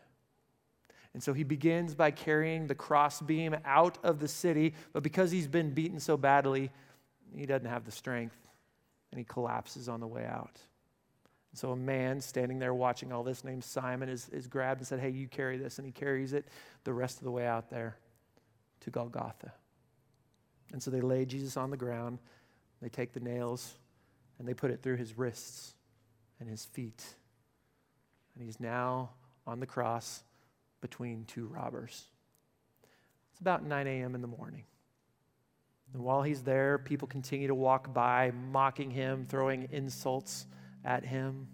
And 1.14 1.22
so 1.22 1.34
he 1.34 1.44
begins 1.44 1.94
by 1.94 2.12
carrying 2.12 2.68
the 2.68 2.76
crossbeam 2.76 3.56
out 3.66 3.98
of 4.04 4.20
the 4.20 4.28
city, 4.28 4.74
but 4.94 5.04
because 5.04 5.32
he's 5.32 5.48
been 5.48 5.72
beaten 5.72 6.00
so 6.00 6.16
badly, 6.16 6.72
he 7.36 7.46
doesn't 7.46 7.68
have 7.68 7.86
the 7.86 7.92
strength 7.92 8.38
and 9.12 9.20
he 9.20 9.26
collapses 9.26 9.90
on 9.90 10.00
the 10.00 10.08
way 10.08 10.26
out. 10.26 10.58
And 11.52 11.60
so 11.60 11.72
a 11.72 11.76
man 11.76 12.22
standing 12.22 12.60
there 12.60 12.74
watching 12.74 13.12
all 13.12 13.24
this 13.24 13.44
named 13.44 13.64
Simon 13.64 14.08
is, 14.08 14.30
is 14.30 14.48
grabbed 14.48 14.80
and 14.80 14.88
said, 14.88 15.00
Hey, 15.00 15.10
you 15.10 15.28
carry 15.28 15.58
this. 15.58 15.80
And 15.80 15.86
he 15.86 15.92
carries 15.92 16.32
it 16.32 16.48
the 16.86 16.94
rest 16.94 17.18
of 17.18 17.26
the 17.26 17.32
way 17.32 17.46
out 17.46 17.70
there 17.70 17.98
to 18.82 18.90
Golgotha. 18.90 19.52
And 20.72 20.82
so 20.82 20.90
they 20.90 21.02
lay 21.02 21.26
Jesus 21.26 21.58
on 21.58 21.70
the 21.70 21.78
ground. 21.78 22.20
They 22.82 22.88
take 22.88 23.12
the 23.12 23.20
nails 23.20 23.76
and 24.40 24.48
they 24.48 24.54
put 24.54 24.72
it 24.72 24.82
through 24.82 24.96
his 24.96 25.18
wrists 25.18 25.76
and 26.40 26.50
his 26.50 26.66
feet. 26.66 27.04
And 28.36 28.44
he's 28.44 28.60
now 28.60 29.12
on 29.46 29.60
the 29.60 29.66
cross 29.66 30.24
between 30.82 31.26
two 31.26 31.48
robbers. 31.48 32.06
It's 33.32 33.40
about 33.40 33.64
9 33.64 33.88
a.m. 33.88 34.16
in 34.16 34.22
the 34.22 34.28
morning. 34.28 34.64
And 35.94 36.04
while 36.04 36.24
he's 36.24 36.42
there, 36.42 36.78
people 36.78 37.08
continue 37.08 37.48
to 37.48 37.56
walk 37.56 37.94
by, 37.94 38.32
mocking 38.52 38.92
him, 38.92 39.26
throwing 39.28 39.68
insults 39.72 40.46
at 40.86 41.06
him. 41.06 41.48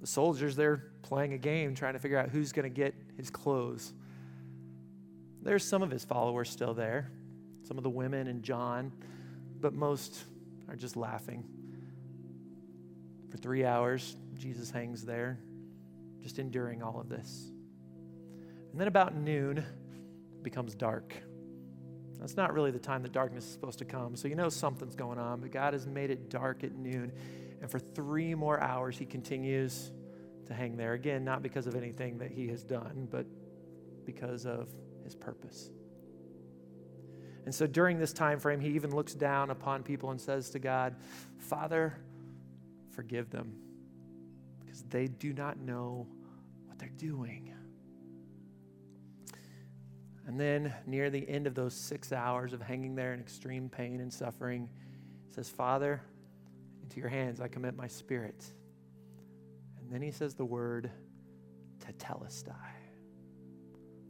The 0.00 0.06
soldiers, 0.06 0.56
they're 0.56 0.90
playing 1.02 1.32
a 1.32 1.38
game, 1.38 1.74
trying 1.74 1.92
to 1.92 2.00
figure 2.00 2.18
out 2.18 2.30
who's 2.30 2.52
going 2.52 2.64
to 2.64 2.74
get 2.74 2.94
his 3.16 3.30
clothes. 3.30 3.92
There's 5.42 5.64
some 5.64 5.82
of 5.82 5.90
his 5.90 6.04
followers 6.04 6.50
still 6.50 6.74
there, 6.74 7.10
some 7.62 7.78
of 7.78 7.84
the 7.84 7.90
women 7.90 8.26
and 8.26 8.42
John, 8.42 8.92
but 9.60 9.72
most 9.72 10.24
are 10.68 10.76
just 10.76 10.96
laughing 10.96 11.44
for 13.32 13.38
three 13.38 13.64
hours, 13.64 14.14
Jesus 14.36 14.70
hangs 14.70 15.06
there, 15.06 15.38
just 16.22 16.38
enduring 16.38 16.82
all 16.82 17.00
of 17.00 17.08
this. 17.08 17.52
And 18.70 18.80
then 18.80 18.88
about 18.88 19.14
noon, 19.14 19.58
it 19.58 20.42
becomes 20.42 20.74
dark. 20.74 21.14
That's 22.18 22.36
not 22.36 22.54
really 22.54 22.70
the 22.70 22.78
time 22.78 23.02
that 23.02 23.12
darkness 23.12 23.44
is 23.44 23.52
supposed 23.52 23.80
to 23.80 23.84
come. 23.84 24.14
So 24.14 24.28
you 24.28 24.36
know 24.36 24.48
something's 24.48 24.94
going 24.94 25.18
on, 25.18 25.40
but 25.40 25.50
God 25.50 25.72
has 25.72 25.86
made 25.86 26.10
it 26.10 26.30
dark 26.30 26.62
at 26.62 26.72
noon. 26.72 27.12
And 27.60 27.70
for 27.70 27.80
three 27.80 28.34
more 28.34 28.60
hours, 28.60 28.96
he 28.96 29.04
continues 29.04 29.90
to 30.46 30.54
hang 30.54 30.76
there. 30.76 30.92
Again, 30.92 31.24
not 31.24 31.42
because 31.42 31.66
of 31.66 31.74
anything 31.74 32.18
that 32.18 32.30
he 32.30 32.46
has 32.48 32.62
done, 32.62 33.08
but 33.10 33.26
because 34.04 34.46
of 34.46 34.68
his 35.02 35.16
purpose. 35.16 35.70
And 37.44 37.52
so 37.52 37.66
during 37.66 37.98
this 37.98 38.12
time 38.12 38.38
frame, 38.38 38.60
he 38.60 38.68
even 38.68 38.94
looks 38.94 39.14
down 39.14 39.50
upon 39.50 39.82
people 39.82 40.12
and 40.12 40.20
says 40.20 40.50
to 40.50 40.60
God, 40.60 40.94
Father, 41.38 41.98
forgive 42.94 43.30
them 43.30 43.56
because 44.72 44.84
they 44.84 45.06
do 45.06 45.34
not 45.34 45.58
know 45.58 46.06
what 46.64 46.78
they're 46.78 46.88
doing. 46.96 47.54
And 50.26 50.40
then, 50.40 50.72
near 50.86 51.10
the 51.10 51.28
end 51.28 51.46
of 51.46 51.54
those 51.54 51.74
six 51.74 52.10
hours 52.10 52.54
of 52.54 52.62
hanging 52.62 52.94
there 52.94 53.12
in 53.12 53.20
extreme 53.20 53.68
pain 53.68 54.00
and 54.00 54.10
suffering, 54.10 54.70
he 55.26 55.34
says, 55.34 55.50
Father, 55.50 56.00
into 56.82 57.00
your 57.00 57.10
hands 57.10 57.38
I 57.38 57.48
commit 57.48 57.76
my 57.76 57.86
spirit. 57.86 58.46
And 59.78 59.92
then 59.92 60.00
he 60.00 60.10
says 60.10 60.34
the 60.34 60.44
word 60.44 60.90
tetelestai, 61.80 62.54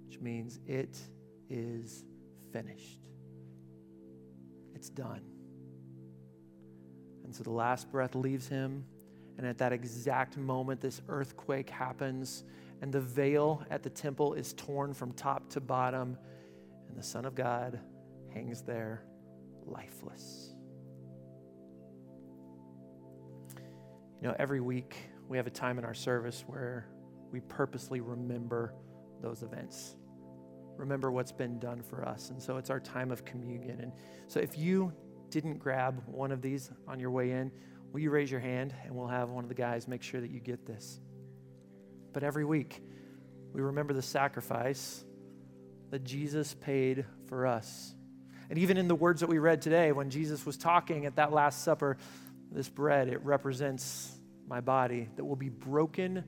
which 0.07 0.20
means 0.20 0.61
it 0.68 0.96
is 1.51 2.05
finished. 2.53 3.09
It's 4.77 4.90
done. 4.90 5.22
And 7.25 7.35
so 7.35 7.42
the 7.42 7.51
last 7.51 7.90
breath 7.90 8.14
leaves 8.14 8.46
him. 8.46 8.85
And 9.38 9.47
at 9.47 9.59
that 9.59 9.73
exact 9.73 10.37
moment, 10.37 10.81
this 10.81 11.01
earthquake 11.09 11.71
happens, 11.71 12.45
and 12.81 12.92
the 12.92 13.01
veil 13.01 13.64
at 13.71 13.83
the 13.83 13.90
temple 13.90 14.35
is 14.35 14.53
torn 14.55 14.92
from 14.92 15.12
top 15.12 15.49
to 15.51 15.61
bottom, 15.61 16.18
and 16.88 16.97
the 16.97 17.03
Son 17.03 17.25
of 17.25 17.35
God 17.35 17.81
hangs 18.33 18.62
there 18.62 19.05
lifeless. 19.66 20.55
You 24.21 24.29
know, 24.29 24.37
every 24.38 24.61
week 24.61 24.97
we 25.29 25.37
have 25.37 25.47
a 25.47 25.51
time 25.51 25.79
in 25.79 25.85
our 25.85 25.95
service 25.95 26.45
where 26.47 26.87
we 27.33 27.40
purposely 27.40 28.01
remember 28.01 28.75
those 29.21 29.42
events. 29.42 29.97
Remember 30.77 31.11
what's 31.11 31.33
been 31.33 31.59
done 31.59 31.83
for 31.83 32.07
us. 32.07 32.31
And 32.31 32.40
so 32.40 32.57
it's 32.57 32.71
our 32.71 32.81
time 32.81 33.11
of 33.11 33.25
communion. 33.25 33.81
And 33.81 33.92
so 34.29 34.40
if 34.40 34.57
you 34.59 34.92
didn't 35.31 35.59
grab 35.59 36.03
one 36.07 36.31
of 36.31 36.42
these 36.42 36.71
on 36.87 37.01
your 37.01 37.11
way 37.11 37.33
in, 37.33 37.51
will 37.92 38.00
you 38.00 38.11
raise 38.11 38.31
your 38.31 38.40
hand 38.40 38.74
and 38.85 38.94
we'll 38.94 39.07
have 39.07 39.28
one 39.28 39.44
of 39.44 39.48
the 39.48 39.55
guys 39.55 39.87
make 39.87 40.02
sure 40.02 40.20
that 40.20 40.31
you 40.31 40.40
get 40.40 40.66
this? 40.66 40.98
But 42.12 42.22
every 42.22 42.44
week, 42.44 42.83
we 43.52 43.61
remember 43.61 43.92
the 43.92 44.02
sacrifice 44.02 45.05
that 45.90 46.05
Jesus 46.05 46.55
paid 46.55 47.05
for 47.26 47.46
us. 47.46 47.94
And 48.48 48.59
even 48.59 48.76
in 48.76 48.88
the 48.88 48.94
words 48.94 49.20
that 49.20 49.28
we 49.28 49.38
read 49.38 49.62
today, 49.62 49.92
when 49.92 50.11
Jesus 50.11 50.44
was 50.44 50.57
talking 50.57 51.07
at 51.07 51.16
that 51.16 51.33
Last 51.33 51.62
Supper, 51.62 51.96
this 52.50 52.68
bread, 52.68 53.09
it 53.09 53.22
represents 53.24 54.14
my 54.46 54.61
body 54.61 55.09
that 55.16 55.24
will 55.24 55.37
be 55.37 55.48
broken 55.48 56.24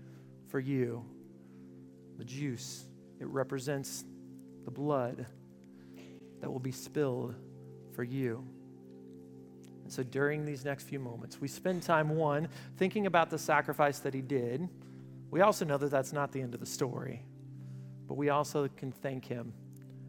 for 0.48 0.61
you. 0.61 1.05
The 2.18 2.24
juice, 2.24 2.85
it 3.20 3.27
represents 3.27 4.05
the 4.64 4.70
blood 4.70 5.27
that 6.40 6.50
will 6.50 6.61
be 6.61 6.72
spilled 6.72 7.35
for 7.92 8.05
you. 8.05 8.46
And 9.85 9.92
so 9.92 10.03
during 10.03 10.44
these 10.44 10.64
next 10.64 10.85
few 10.85 10.99
moments, 10.99 11.40
we 11.40 11.47
spend 11.47 11.83
time, 11.83 12.16
one, 12.16 12.49
thinking 12.79 13.07
about 13.07 13.31
the 13.31 13.38
sacrifice 13.38 13.99
that 14.01 14.14
he 14.14 14.23
did. 14.23 14.68
We 15.31 15.42
also 15.42 15.64
know 15.64 15.77
that 15.77 15.90
that's 15.90 16.12
not 16.12 16.33
the 16.33 16.40
end 16.40 16.55
of 16.55 16.61
the 16.61 16.66
story, 16.66 17.23
but 18.09 18.16
we 18.16 18.31
also 18.31 18.66
can 18.77 18.90
thank 18.90 19.27
him 19.27 19.53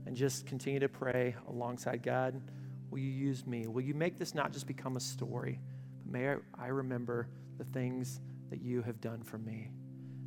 and 0.05 0.15
just 0.15 0.45
continue 0.45 0.79
to 0.79 0.87
pray 0.87 1.35
alongside 1.49 2.03
God. 2.03 2.41
Will 2.89 2.99
you 2.99 3.11
use 3.11 3.45
me? 3.45 3.67
Will 3.67 3.81
you 3.81 3.93
make 3.93 4.17
this 4.17 4.33
not 4.33 4.53
just 4.53 4.65
become 4.65 4.95
a 4.95 4.99
story, 5.01 5.59
but 5.97 6.11
may 6.11 6.29
I, 6.29 6.35
I 6.57 6.67
remember 6.67 7.27
the 7.57 7.65
things 7.65 8.21
that 8.49 8.61
you 8.61 8.81
have 8.81 9.01
done 9.01 9.23
for 9.23 9.37
me? 9.37 9.69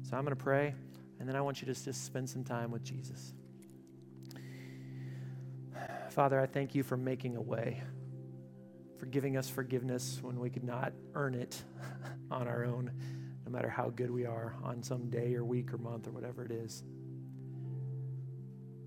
So 0.03 0.17
I'm 0.17 0.25
going 0.25 0.37
to 0.37 0.43
pray, 0.43 0.75
and 1.21 1.29
then 1.29 1.37
I 1.37 1.41
want 1.41 1.63
you 1.63 1.73
to 1.73 1.75
just 1.75 2.05
spend 2.05 2.29
some 2.29 2.45
time 2.45 2.71
with 2.71 2.85
Jesus. 2.85 3.33
Father, 6.11 6.41
I 6.41 6.47
thank 6.47 6.75
you 6.75 6.83
for 6.83 6.97
making 6.97 7.37
a 7.37 7.41
way, 7.41 7.81
for 8.99 9.07
giving 9.07 9.37
us 9.37 9.49
forgiveness 9.49 10.19
when 10.23 10.39
we 10.39 10.51
could 10.51 10.65
not 10.65 10.93
earn 11.15 11.35
it 11.35 11.63
on 12.31 12.49
our 12.49 12.65
own, 12.65 12.91
no 13.47 13.53
matter 13.53 13.69
how 13.69 13.91
good 13.91 14.11
we 14.11 14.27
are 14.27 14.55
on 14.63 14.83
some 14.83 15.09
day 15.09 15.35
or 15.35 15.45
week 15.45 15.73
or 15.73 15.79
month 15.79 16.07
or 16.07 16.11
whatever 16.11 16.45
it 16.45 16.51
is. 16.51 16.83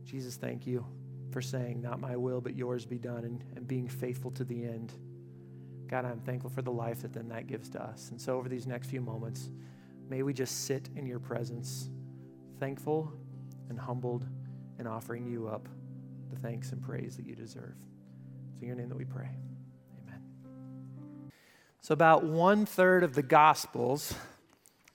Jesus, 0.04 0.36
thank 0.36 0.68
you 0.68 0.86
for 1.32 1.42
saying, 1.42 1.82
Not 1.82 2.00
my 2.00 2.16
will, 2.16 2.42
but 2.42 2.56
yours 2.56 2.86
be 2.86 2.98
done, 2.98 3.24
and, 3.24 3.44
and 3.56 3.68
being 3.68 3.88
faithful 3.88 4.32
to 4.32 4.44
the 4.44 4.66
end. 4.66 4.94
God, 5.90 6.06
I'm 6.06 6.20
thankful 6.20 6.50
for 6.50 6.62
the 6.62 6.72
life 6.72 7.02
that 7.02 7.14
then 7.14 7.30
that 7.30 7.48
gives 7.48 7.70
to 7.70 7.82
us. 7.82 8.10
And 8.12 8.20
so, 8.20 8.38
over 8.38 8.50
these 8.50 8.68
next 8.68 8.90
few 8.90 9.02
moments, 9.02 9.50
may 10.10 10.24
we 10.24 10.34
just 10.34 10.66
sit 10.66 10.90
in 10.96 11.06
your 11.06 11.20
presence, 11.20 11.90
thankful 12.60 13.12
and 13.70 13.80
humbled, 13.80 14.26
and 14.80 14.88
offering 14.88 15.26
you 15.26 15.48
up 15.48 15.70
the 16.30 16.40
thanks 16.40 16.72
and 16.72 16.82
praise 16.82 17.16
that 17.16 17.26
you 17.26 17.36
deserve. 17.36 17.76
It's 18.52 18.62
in 18.62 18.68
your 18.68 18.76
name 18.76 18.90
that 18.90 18.98
we 18.98 19.06
pray. 19.06 19.30
So, 21.84 21.94
about 21.94 22.24
one 22.24 22.68
third 22.68 23.04
of 23.04 23.16
the 23.16 23.24
Gospels 23.24 24.14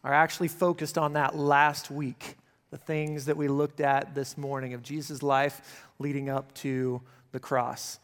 are 0.04 0.12
actually 0.12 0.46
focused 0.46 0.96
on 0.96 1.14
that 1.14 1.36
last 1.36 1.90
week 1.90 2.36
the 2.70 2.76
things 2.76 3.24
that 3.24 3.36
we 3.36 3.48
looked 3.48 3.80
at 3.80 4.14
this 4.14 4.38
morning 4.38 4.72
of 4.72 4.84
Jesus' 4.84 5.20
life 5.20 5.84
leading 5.98 6.28
up 6.28 6.54
to 6.54 7.02
the 7.32 7.40
cross. 7.40 7.98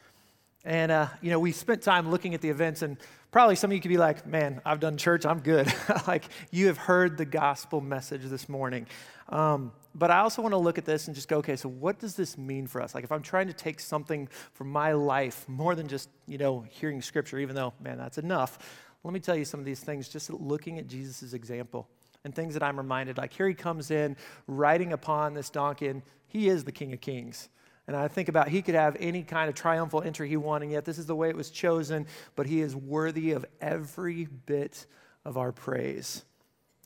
And, 0.65 0.91
uh, 0.91 1.07
you 1.21 1.31
know, 1.31 1.39
we 1.39 1.53
spent 1.53 1.83
time 1.83 2.11
looking 2.11 2.35
at 2.35 2.41
the 2.41 2.49
events, 2.49 2.83
and 2.83 2.97
probably 3.31 3.55
some 3.55 3.71
of 3.71 3.77
you 3.77 3.81
could 3.81 3.89
be 3.89 3.99
like, 3.99 4.27
man, 4.27 4.61
I've 4.65 4.81
done 4.81 4.97
church, 4.97 5.25
I'm 5.27 5.39
good. 5.39 5.73
like, 6.09 6.25
you 6.51 6.67
have 6.67 6.79
heard 6.79 7.17
the 7.17 7.25
gospel 7.25 7.81
message 7.81 8.23
this 8.25 8.49
morning. 8.49 8.89
Um, 9.29 9.71
but 9.95 10.11
I 10.11 10.21
also 10.21 10.43
want 10.43 10.53
to 10.53 10.59
look 10.59 10.79
at 10.79 10.85
this 10.85 11.07
and 11.07 11.15
just 11.15 11.29
go, 11.29 11.39
okay, 11.39 11.57
so 11.57 11.69
what 11.69 11.99
does 11.99 12.17
this 12.17 12.39
mean 12.39 12.67
for 12.67 12.81
us? 12.81 12.95
Like, 12.95 13.05
if 13.05 13.13
I'm 13.13 13.23
trying 13.23 13.47
to 13.49 13.53
take 13.53 13.81
something 13.81 14.29
from 14.53 14.71
my 14.71 14.93
life 14.93 15.49
more 15.49 15.75
than 15.75 15.89
just, 15.89 16.09
you 16.27 16.39
know, 16.39 16.65
hearing 16.69 17.03
scripture, 17.03 17.39
even 17.39 17.55
though, 17.55 17.75
man, 17.81 17.99
that's 17.99 18.19
enough, 18.19 18.59
let 19.05 19.13
me 19.13 19.21
tell 19.21 19.37
you 19.37 19.45
some 19.45 19.61
of 19.61 19.67
these 19.67 19.81
things 19.81 20.09
just 20.09 20.31
looking 20.31 20.79
at 20.79 20.87
Jesus' 20.87 21.33
example 21.33 21.89
and 22.25 22.35
things 22.35 22.55
that 22.55 22.63
I'm 22.63 22.77
reminded. 22.77 23.19
Like 23.19 23.33
here 23.33 23.49
he 23.49 23.55
comes 23.55 23.91
in 23.91 24.17
riding 24.47 24.93
upon 24.93 25.35
this 25.35 25.51
donkey, 25.51 25.89
and 25.89 26.03
he 26.27 26.49
is 26.49 26.65
the 26.65 26.73
King 26.73 26.93
of 26.93 27.01
Kings. 27.01 27.49
And 27.89 27.97
I 27.97 28.07
think 28.07 28.29
about 28.29 28.49
he 28.49 28.63
could 28.63 28.77
have 28.77 28.97
any 29.01 29.25
kind 29.25 29.49
of 29.49 29.57
triumphal 29.57 30.03
entry 30.03 30.29
he 30.29 30.37
wanted, 30.37 30.71
yet 30.71 30.85
this 30.85 30.99
is 30.99 31.07
the 31.07 31.17
way 31.17 31.29
it 31.29 31.37
was 31.37 31.51
chosen, 31.51 32.07
but 32.37 32.47
he 32.47 32.61
is 32.61 32.77
worthy 32.77 33.33
of 33.33 33.45
every 33.61 34.27
bit 34.47 34.87
of 35.25 35.37
our 35.37 35.51
praise. 35.51 36.25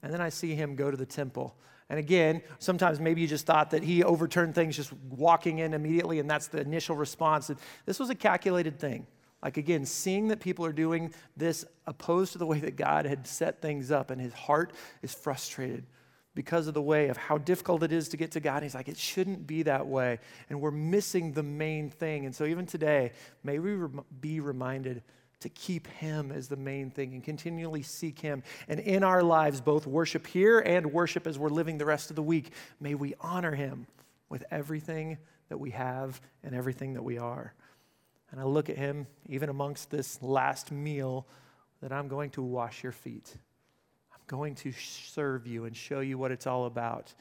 And 0.03 0.13
then 0.13 0.21
I 0.21 0.31
see 0.31 0.55
him 0.55 0.75
go 0.75 0.91
to 0.91 0.97
the 0.97 1.07
temple. 1.07 1.55
And 1.89 1.99
again, 1.99 2.43
sometimes 2.59 2.99
maybe 2.99 3.21
you 3.21 3.29
just 3.29 3.47
thought 3.47 3.71
that 3.71 3.85
he 3.85 4.03
overturned 4.03 4.55
things 4.55 4.77
just 4.77 4.93
walking 5.09 5.61
in 5.61 5.73
immediately, 5.73 6.19
and 6.19 6.29
that's 6.29 6.49
the 6.49 6.61
initial 6.61 6.97
response. 6.97 7.51
This 7.85 8.01
was 8.01 8.11
a 8.11 8.15
calculated 8.15 8.79
thing. 8.79 9.07
Like, 9.43 9.57
again, 9.57 9.87
seeing 9.87 10.29
that 10.29 10.41
people 10.41 10.65
are 10.65 10.73
doing 10.73 11.15
this 11.37 11.65
opposed 11.87 12.33
to 12.33 12.39
the 12.39 12.47
way 12.47 12.59
that 12.61 12.77
God 12.77 13.07
had 13.07 13.27
set 13.27 13.63
things 13.63 13.93
up, 13.93 14.11
and 14.11 14.21
his 14.21 14.33
heart 14.33 14.73
is 15.03 15.15
frustrated 15.15 15.87
because 16.35 16.67
of 16.67 16.75
the 16.75 16.83
way 16.83 17.09
of 17.09 17.17
how 17.17 17.39
difficult 17.39 17.83
it 17.83 17.93
is 17.93 18.09
to 18.11 18.17
get 18.17 18.33
to 18.33 18.41
God. 18.41 18.57
And 18.57 18.65
he's 18.65 18.75
like, 18.75 18.89
it 18.89 18.99
shouldn't 18.99 19.47
be 19.47 19.63
that 19.63 19.87
way. 19.87 20.19
And 20.51 20.61
we're 20.61 20.71
missing 20.71 21.33
the 21.33 21.43
main 21.43 21.89
thing. 21.89 22.27
And 22.27 22.35
so, 22.35 22.45
even 22.45 22.67
today, 22.67 23.13
may 23.45 23.59
we 23.59 23.77
be 24.21 24.41
reminded 24.41 25.03
to 25.41 25.49
keep 25.49 25.87
Him 25.87 26.33
as 26.33 26.49
the 26.49 26.57
main 26.57 26.91
thing 26.91 27.13
and 27.13 27.23
continually 27.23 27.83
seek 27.83 28.19
Him. 28.21 28.43
And 28.69 28.81
in 28.81 29.05
our 29.05 29.23
lives, 29.23 29.61
both 29.61 29.87
worship 29.87 30.27
here 30.27 30.59
and 30.59 30.93
worship 30.93 31.27
as 31.27 31.39
we're 31.39 31.49
living 31.49 31.79
the 31.79 31.85
rest 31.85 32.11
of 32.11 32.17
the 32.17 32.23
week, 32.23 32.53
may 32.81 32.95
we 32.95 33.15
honor 33.21 33.55
Him 33.55 33.87
with 34.29 34.45
everything 34.51 35.19
that 35.49 35.59
we 35.59 35.71
have 35.71 36.21
and 36.43 36.55
everything 36.55 36.95
that 36.95 37.05
we 37.05 37.19
are. 37.19 37.55
And 38.31 38.41
I 38.41 38.45
look 38.45 38.69
at 38.69 38.77
him, 38.77 39.07
even 39.27 39.49
amongst 39.49 39.91
this 39.91 40.21
last 40.23 40.73
meal, 40.73 41.27
that 41.81 41.93
I'm 41.93 42.09
going 42.09 42.31
to 42.31 42.43
wash 42.43 42.83
your 42.83 42.93
feet. 42.93 43.33
I'm 44.13 44.21
going 44.27 44.57
to 44.57 44.73
serve 44.73 45.47
you 45.47 45.65
and 45.65 45.77
show 45.77 46.01
you 46.01 46.19
what 46.19 46.33
it's 46.33 46.47
all 46.47 46.67
about. 46.67 47.15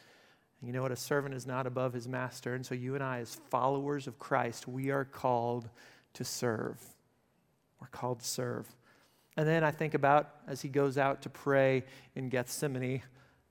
And 0.60 0.68
you 0.68 0.74
know 0.74 0.82
what? 0.82 0.92
A 0.92 0.96
servant 0.96 1.36
is 1.36 1.46
not 1.46 1.68
above 1.68 1.94
his 1.94 2.08
master. 2.08 2.56
And 2.56 2.66
so 2.66 2.74
you 2.74 2.96
and 2.96 3.04
I, 3.04 3.20
as 3.20 3.36
followers 3.50 4.08
of 4.08 4.18
Christ, 4.18 4.68
we 4.68 4.90
are 4.90 5.06
called 5.06 5.70
to 6.14 6.24
serve. 6.24 6.80
We're 7.80 7.88
called 7.88 8.22
serve. 8.24 8.68
And 9.38 9.48
then 9.48 9.64
I 9.64 9.72
think 9.72 9.94
about 9.94 10.30
as 10.48 10.62
he 10.62 10.70
goes 10.70 10.98
out 10.98 11.22
to 11.24 11.30
pray 11.30 11.84
in 12.16 12.30
Gethsemane, 12.30 13.02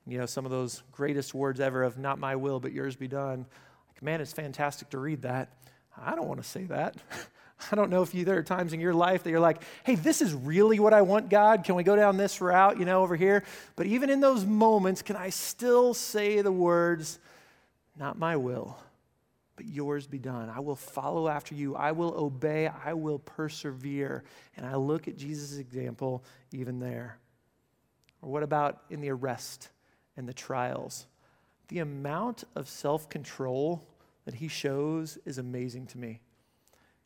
you 0.06 0.18
know, 0.18 0.26
some 0.26 0.44
of 0.44 0.50
those 0.50 0.82
greatest 0.92 1.34
words 1.34 1.60
ever 1.60 1.82
of 1.82 1.98
not 1.98 2.18
my 2.18 2.36
will, 2.36 2.60
but 2.60 2.72
yours 2.72 2.96
be 2.96 3.08
done. 3.08 3.46
Like, 3.88 4.02
man, 4.02 4.20
it's 4.20 4.32
fantastic 4.32 4.90
to 4.90 4.98
read 4.98 5.22
that. 5.22 5.50
I 5.96 6.14
don't 6.14 6.26
want 6.26 6.42
to 6.42 6.48
say 6.48 6.64
that. 6.64 6.96
I 7.72 7.76
don't 7.76 7.88
know 7.88 8.02
if 8.02 8.14
you, 8.14 8.24
there 8.24 8.36
are 8.36 8.42
times 8.42 8.72
in 8.72 8.80
your 8.80 8.92
life 8.92 9.22
that 9.22 9.30
you're 9.30 9.40
like, 9.40 9.62
hey, 9.84 9.94
this 9.94 10.20
is 10.20 10.34
really 10.34 10.78
what 10.80 10.92
I 10.92 11.02
want, 11.02 11.30
God. 11.30 11.64
Can 11.64 11.76
we 11.76 11.82
go 11.82 11.96
down 11.96 12.16
this 12.16 12.40
route, 12.40 12.78
you 12.78 12.84
know, 12.84 13.02
over 13.02 13.16
here? 13.16 13.44
But 13.76 13.86
even 13.86 14.10
in 14.10 14.20
those 14.20 14.44
moments, 14.44 15.02
can 15.02 15.16
I 15.16 15.30
still 15.30 15.94
say 15.94 16.42
the 16.42 16.52
words, 16.52 17.18
not 17.96 18.18
my 18.18 18.36
will, 18.36 18.76
but 19.56 19.66
yours 19.66 20.06
be 20.06 20.18
done? 20.18 20.50
I 20.50 20.60
will 20.60 20.76
follow 20.76 21.28
after 21.28 21.54
you. 21.54 21.76
I 21.76 21.92
will 21.92 22.14
obey. 22.16 22.68
I 22.68 22.92
will 22.94 23.18
persevere. 23.18 24.24
And 24.56 24.66
I 24.66 24.76
look 24.76 25.08
at 25.08 25.16
Jesus' 25.16 25.58
example 25.58 26.24
even 26.52 26.80
there. 26.80 27.18
Or 28.22 28.30
what 28.30 28.42
about 28.42 28.82
in 28.90 29.00
the 29.00 29.10
arrest 29.10 29.70
and 30.16 30.28
the 30.28 30.34
trials? 30.34 31.06
The 31.68 31.78
amount 31.80 32.44
of 32.54 32.68
self 32.68 33.08
control 33.08 33.86
that 34.24 34.34
he 34.34 34.48
shows 34.48 35.18
is 35.24 35.38
amazing 35.38 35.86
to 35.88 35.98
me. 35.98 36.20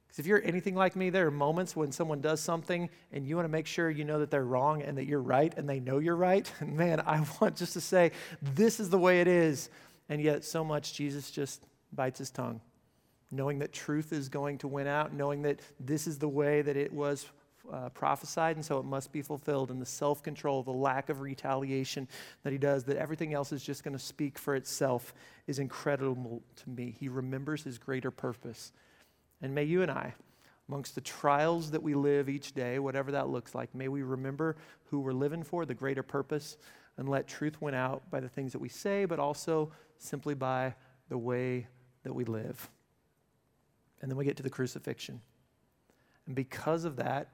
Because 0.06 0.20
if 0.20 0.26
you're 0.26 0.42
anything 0.42 0.74
like 0.74 0.96
me, 0.96 1.10
there 1.10 1.26
are 1.26 1.30
moments 1.30 1.76
when 1.76 1.92
someone 1.92 2.22
does 2.22 2.40
something 2.40 2.88
and 3.12 3.26
you 3.26 3.36
want 3.36 3.44
to 3.44 3.50
make 3.52 3.66
sure 3.66 3.90
you 3.90 4.04
know 4.04 4.20
that 4.20 4.30
they're 4.30 4.44
wrong 4.44 4.80
and 4.80 4.96
that 4.96 5.04
you're 5.04 5.20
right 5.20 5.52
and 5.56 5.68
they 5.68 5.80
know 5.80 5.98
you're 5.98 6.16
right. 6.16 6.50
And 6.60 6.76
man, 6.78 7.00
I 7.00 7.24
want 7.40 7.56
just 7.56 7.74
to 7.74 7.80
say, 7.80 8.12
this 8.40 8.80
is 8.80 8.88
the 8.88 8.98
way 8.98 9.20
it 9.20 9.28
is. 9.28 9.68
And 10.08 10.22
yet, 10.22 10.44
so 10.44 10.64
much 10.64 10.94
Jesus 10.94 11.30
just 11.30 11.66
bites 11.92 12.18
his 12.18 12.30
tongue, 12.30 12.60
knowing 13.30 13.58
that 13.58 13.72
truth 13.72 14.12
is 14.12 14.28
going 14.28 14.58
to 14.58 14.68
win 14.68 14.86
out, 14.86 15.12
knowing 15.12 15.42
that 15.42 15.60
this 15.80 16.06
is 16.06 16.18
the 16.18 16.28
way 16.28 16.62
that 16.62 16.76
it 16.76 16.92
was 16.92 17.26
uh, 17.72 17.88
prophesied, 17.90 18.56
and 18.56 18.64
so 18.64 18.78
it 18.78 18.84
must 18.84 19.12
be 19.12 19.22
fulfilled. 19.22 19.70
And 19.70 19.80
the 19.80 19.86
self 19.86 20.22
control, 20.22 20.62
the 20.62 20.70
lack 20.70 21.08
of 21.08 21.20
retaliation 21.20 22.08
that 22.42 22.52
he 22.52 22.58
does, 22.58 22.84
that 22.84 22.96
everything 22.96 23.34
else 23.34 23.52
is 23.52 23.62
just 23.62 23.84
going 23.84 23.96
to 23.96 24.02
speak 24.02 24.38
for 24.38 24.54
itself, 24.54 25.14
is 25.46 25.58
incredible 25.58 26.42
to 26.56 26.70
me. 26.70 26.94
He 26.98 27.08
remembers 27.08 27.62
his 27.62 27.78
greater 27.78 28.10
purpose. 28.10 28.72
And 29.42 29.54
may 29.54 29.64
you 29.64 29.82
and 29.82 29.90
I, 29.90 30.14
amongst 30.68 30.94
the 30.94 31.00
trials 31.00 31.70
that 31.70 31.82
we 31.82 31.94
live 31.94 32.28
each 32.28 32.52
day, 32.52 32.78
whatever 32.78 33.12
that 33.12 33.28
looks 33.28 33.54
like, 33.54 33.74
may 33.74 33.88
we 33.88 34.02
remember 34.02 34.56
who 34.84 35.00
we're 35.00 35.12
living 35.12 35.42
for, 35.42 35.64
the 35.64 35.74
greater 35.74 36.02
purpose, 36.02 36.56
and 36.96 37.08
let 37.08 37.28
truth 37.28 37.60
win 37.62 37.74
out 37.74 38.10
by 38.10 38.20
the 38.20 38.28
things 38.28 38.52
that 38.52 38.58
we 38.58 38.68
say, 38.68 39.04
but 39.04 39.18
also 39.18 39.70
simply 39.98 40.34
by 40.34 40.74
the 41.08 41.18
way 41.18 41.66
that 42.08 42.14
we 42.14 42.24
live. 42.24 42.68
And 44.00 44.10
then 44.10 44.16
we 44.16 44.24
get 44.24 44.36
to 44.38 44.42
the 44.42 44.50
crucifixion. 44.50 45.20
And 46.26 46.34
because 46.34 46.84
of 46.84 46.96
that, 46.96 47.28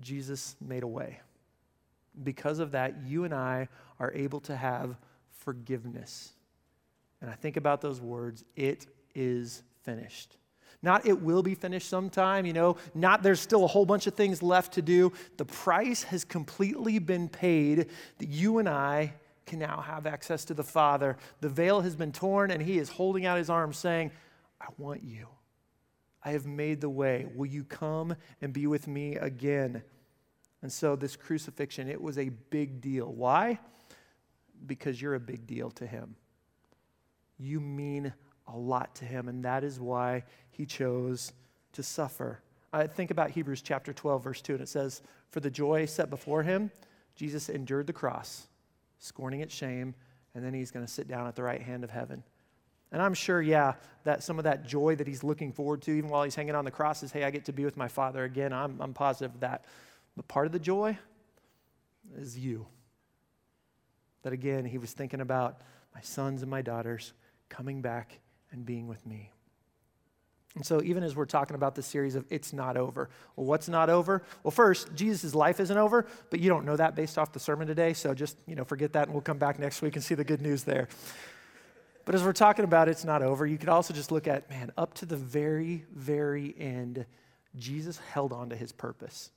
Jesus 0.00 0.56
made 0.60 0.84
a 0.84 0.86
way. 0.86 1.20
Because 2.22 2.60
of 2.60 2.70
that, 2.72 3.02
you 3.04 3.24
and 3.24 3.34
I 3.34 3.68
are 3.98 4.12
able 4.12 4.40
to 4.40 4.54
have 4.54 4.96
forgiveness. 5.30 6.32
And 7.20 7.30
I 7.30 7.34
think 7.34 7.56
about 7.56 7.80
those 7.80 8.00
words 8.00 8.44
it 8.54 8.86
is 9.14 9.62
finished. 9.82 10.36
Not 10.82 11.04
it 11.04 11.20
will 11.20 11.42
be 11.42 11.54
finished 11.54 11.88
sometime, 11.88 12.46
you 12.46 12.52
know, 12.52 12.76
not 12.94 13.22
there's 13.22 13.40
still 13.40 13.64
a 13.64 13.68
whole 13.68 13.86
bunch 13.86 14.06
of 14.06 14.14
things 14.14 14.40
left 14.40 14.74
to 14.74 14.82
do. 14.82 15.12
The 15.36 15.44
price 15.44 16.04
has 16.04 16.24
completely 16.24 16.98
been 16.98 17.28
paid 17.28 17.88
that 18.18 18.28
you 18.28 18.58
and 18.58 18.68
I 18.68 19.14
can 19.46 19.58
now 19.58 19.80
have 19.80 20.06
access 20.06 20.44
to 20.46 20.54
the 20.54 20.64
Father. 20.64 21.16
The 21.40 21.48
veil 21.48 21.80
has 21.80 21.96
been 21.96 22.12
torn, 22.12 22.50
and 22.50 22.62
He 22.62 22.78
is 22.78 22.88
holding 22.88 23.26
out 23.26 23.38
His 23.38 23.50
arms 23.50 23.76
saying, 23.76 24.12
I 24.60 24.66
want 24.78 25.02
you. 25.02 25.28
I 26.24 26.30
have 26.30 26.46
made 26.46 26.80
the 26.80 26.88
way. 26.88 27.26
Will 27.34 27.46
you 27.46 27.64
come 27.64 28.14
and 28.40 28.52
be 28.52 28.66
with 28.66 28.86
me 28.86 29.16
again? 29.16 29.82
And 30.62 30.72
so, 30.72 30.94
this 30.94 31.16
crucifixion, 31.16 31.88
it 31.88 32.00
was 32.00 32.18
a 32.18 32.28
big 32.28 32.80
deal. 32.80 33.12
Why? 33.12 33.58
Because 34.64 35.02
you're 35.02 35.16
a 35.16 35.20
big 35.20 35.46
deal 35.46 35.70
to 35.72 35.86
Him. 35.86 36.14
You 37.38 37.60
mean 37.60 38.12
a 38.46 38.56
lot 38.56 38.94
to 38.96 39.04
Him, 39.04 39.28
and 39.28 39.44
that 39.44 39.64
is 39.64 39.80
why 39.80 40.24
He 40.50 40.64
chose 40.64 41.32
to 41.72 41.82
suffer. 41.82 42.40
I 42.72 42.86
think 42.86 43.10
about 43.10 43.30
Hebrews 43.30 43.62
chapter 43.62 43.92
12, 43.92 44.22
verse 44.22 44.40
2, 44.40 44.52
and 44.54 44.62
it 44.62 44.68
says, 44.68 45.02
For 45.30 45.40
the 45.40 45.50
joy 45.50 45.86
set 45.86 46.08
before 46.08 46.44
Him, 46.44 46.70
Jesus 47.16 47.48
endured 47.48 47.88
the 47.88 47.92
cross 47.92 48.46
scorning 49.02 49.40
its 49.40 49.54
shame, 49.54 49.94
and 50.34 50.44
then 50.44 50.54
he's 50.54 50.70
going 50.70 50.86
to 50.86 50.90
sit 50.90 51.08
down 51.08 51.26
at 51.26 51.34
the 51.34 51.42
right 51.42 51.60
hand 51.60 51.84
of 51.84 51.90
heaven. 51.90 52.22
And 52.92 53.02
I'm 53.02 53.14
sure, 53.14 53.42
yeah, 53.42 53.74
that 54.04 54.22
some 54.22 54.38
of 54.38 54.44
that 54.44 54.66
joy 54.66 54.94
that 54.96 55.06
he's 55.06 55.24
looking 55.24 55.50
forward 55.52 55.82
to, 55.82 55.92
even 55.92 56.08
while 56.08 56.22
he's 56.22 56.34
hanging 56.34 56.54
on 56.54 56.64
the 56.64 56.70
cross, 56.70 57.02
is 57.02 57.10
hey, 57.10 57.24
I 57.24 57.30
get 57.30 57.46
to 57.46 57.52
be 57.52 57.64
with 57.64 57.76
my 57.76 57.88
Father 57.88 58.24
again. 58.24 58.52
I'm, 58.52 58.80
I'm 58.80 58.94
positive 58.94 59.34
of 59.34 59.40
that. 59.40 59.64
But 60.16 60.28
part 60.28 60.46
of 60.46 60.52
the 60.52 60.58
joy 60.58 60.96
is 62.16 62.38
you. 62.38 62.66
That 64.22 64.32
again, 64.32 64.64
he 64.64 64.78
was 64.78 64.92
thinking 64.92 65.20
about 65.20 65.62
my 65.94 66.00
sons 66.00 66.42
and 66.42 66.50
my 66.50 66.62
daughters 66.62 67.12
coming 67.48 67.82
back 67.82 68.20
and 68.52 68.64
being 68.64 68.86
with 68.86 69.04
me. 69.06 69.30
And 70.54 70.66
so, 70.66 70.82
even 70.82 71.02
as 71.02 71.16
we're 71.16 71.24
talking 71.24 71.54
about 71.54 71.74
this 71.74 71.86
series 71.86 72.14
of 72.14 72.26
It's 72.28 72.52
Not 72.52 72.76
Over, 72.76 73.08
well, 73.36 73.46
what's 73.46 73.68
not 73.68 73.88
over? 73.88 74.22
Well, 74.42 74.50
first, 74.50 74.94
Jesus' 74.94 75.34
life 75.34 75.60
isn't 75.60 75.76
over, 75.76 76.06
but 76.28 76.40
you 76.40 76.50
don't 76.50 76.66
know 76.66 76.76
that 76.76 76.94
based 76.94 77.16
off 77.16 77.32
the 77.32 77.40
sermon 77.40 77.66
today, 77.66 77.94
so 77.94 78.12
just, 78.12 78.36
you 78.46 78.54
know, 78.54 78.64
forget 78.64 78.92
that 78.92 79.04
and 79.04 79.14
we'll 79.14 79.22
come 79.22 79.38
back 79.38 79.58
next 79.58 79.80
week 79.80 79.96
and 79.96 80.04
see 80.04 80.14
the 80.14 80.24
good 80.24 80.42
news 80.42 80.64
there. 80.64 80.88
But 82.04 82.14
as 82.14 82.22
we're 82.22 82.32
talking 82.32 82.64
about 82.64 82.88
It's 82.88 83.04
Not 83.04 83.22
Over, 83.22 83.46
you 83.46 83.56
could 83.56 83.70
also 83.70 83.94
just 83.94 84.12
look 84.12 84.26
at, 84.26 84.50
man, 84.50 84.72
up 84.76 84.92
to 84.94 85.06
the 85.06 85.16
very, 85.16 85.84
very 85.94 86.54
end, 86.58 87.06
Jesus 87.56 87.98
held 87.98 88.32
on 88.32 88.50
to 88.50 88.56
his 88.56 88.72
purpose. 88.72 89.30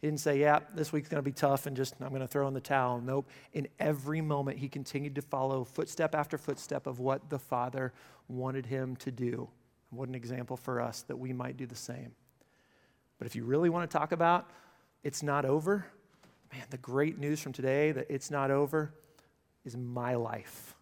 He 0.00 0.06
didn't 0.06 0.20
say, 0.20 0.38
yeah, 0.38 0.60
this 0.74 0.92
week's 0.92 1.08
going 1.08 1.22
to 1.22 1.28
be 1.28 1.32
tough 1.32 1.66
and 1.66 1.76
just 1.76 1.94
I'm 2.00 2.10
going 2.10 2.20
to 2.20 2.28
throw 2.28 2.46
in 2.46 2.54
the 2.54 2.60
towel. 2.60 3.00
Nope. 3.00 3.28
In 3.52 3.66
every 3.80 4.20
moment, 4.20 4.58
he 4.58 4.68
continued 4.68 5.16
to 5.16 5.22
follow 5.22 5.64
footstep 5.64 6.14
after 6.14 6.38
footstep 6.38 6.86
of 6.86 7.00
what 7.00 7.28
the 7.30 7.38
Father 7.38 7.92
wanted 8.28 8.66
him 8.66 8.94
to 8.96 9.10
do. 9.10 9.48
What 9.90 10.08
an 10.08 10.14
example 10.14 10.56
for 10.56 10.80
us 10.80 11.02
that 11.02 11.16
we 11.16 11.32
might 11.32 11.56
do 11.56 11.66
the 11.66 11.74
same. 11.74 12.12
But 13.18 13.26
if 13.26 13.34
you 13.34 13.44
really 13.44 13.70
want 13.70 13.90
to 13.90 13.98
talk 13.98 14.12
about 14.12 14.50
it's 15.04 15.22
not 15.22 15.44
over, 15.44 15.86
man, 16.52 16.64
the 16.70 16.78
great 16.78 17.18
news 17.18 17.40
from 17.40 17.52
today 17.52 17.92
that 17.92 18.06
it's 18.08 18.30
not 18.30 18.50
over 18.50 18.92
is 19.64 19.76
my 19.76 20.16
life. 20.16 20.74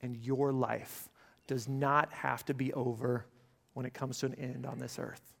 And 0.00 0.16
your 0.16 0.52
life 0.52 1.08
does 1.46 1.68
not 1.68 2.12
have 2.12 2.44
to 2.46 2.54
be 2.54 2.72
over 2.74 3.26
when 3.72 3.86
it 3.86 3.92
comes 3.92 4.18
to 4.18 4.26
an 4.26 4.34
end 4.34 4.66
on 4.66 4.78
this 4.78 4.98
earth. 4.98 5.33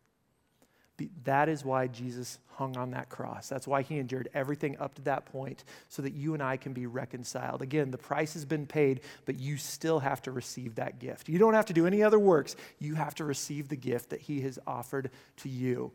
That 1.24 1.48
is 1.48 1.64
why 1.64 1.88
Jesus 1.88 2.38
hung 2.50 2.76
on 2.76 2.92
that 2.92 3.08
cross. 3.08 3.48
That's 3.48 3.66
why 3.66 3.82
he 3.82 3.98
endured 3.98 4.28
everything 4.32 4.78
up 4.78 4.94
to 4.94 5.02
that 5.02 5.26
point 5.26 5.64
so 5.88 6.02
that 6.02 6.14
you 6.14 6.34
and 6.34 6.42
I 6.42 6.56
can 6.56 6.72
be 6.72 6.86
reconciled. 6.86 7.62
Again, 7.62 7.90
the 7.90 7.98
price 7.98 8.34
has 8.34 8.44
been 8.44 8.66
paid, 8.66 9.00
but 9.24 9.38
you 9.38 9.56
still 9.56 9.98
have 9.98 10.22
to 10.22 10.30
receive 10.30 10.76
that 10.76 11.00
gift. 11.00 11.28
You 11.28 11.38
don't 11.38 11.54
have 11.54 11.66
to 11.66 11.72
do 11.72 11.86
any 11.86 12.02
other 12.02 12.18
works. 12.18 12.54
You 12.78 12.94
have 12.94 13.16
to 13.16 13.24
receive 13.24 13.68
the 13.68 13.76
gift 13.76 14.10
that 14.10 14.20
he 14.20 14.40
has 14.42 14.58
offered 14.66 15.10
to 15.38 15.48
you. 15.48 15.90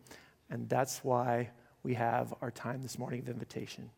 And 0.49 0.67
that's 0.67 1.01
why 1.01 1.51
we 1.83 1.93
have 1.93 2.33
our 2.41 2.51
time 2.51 2.81
this 2.81 2.99
morning 2.99 3.21
of 3.21 3.29
invitation. 3.29 3.89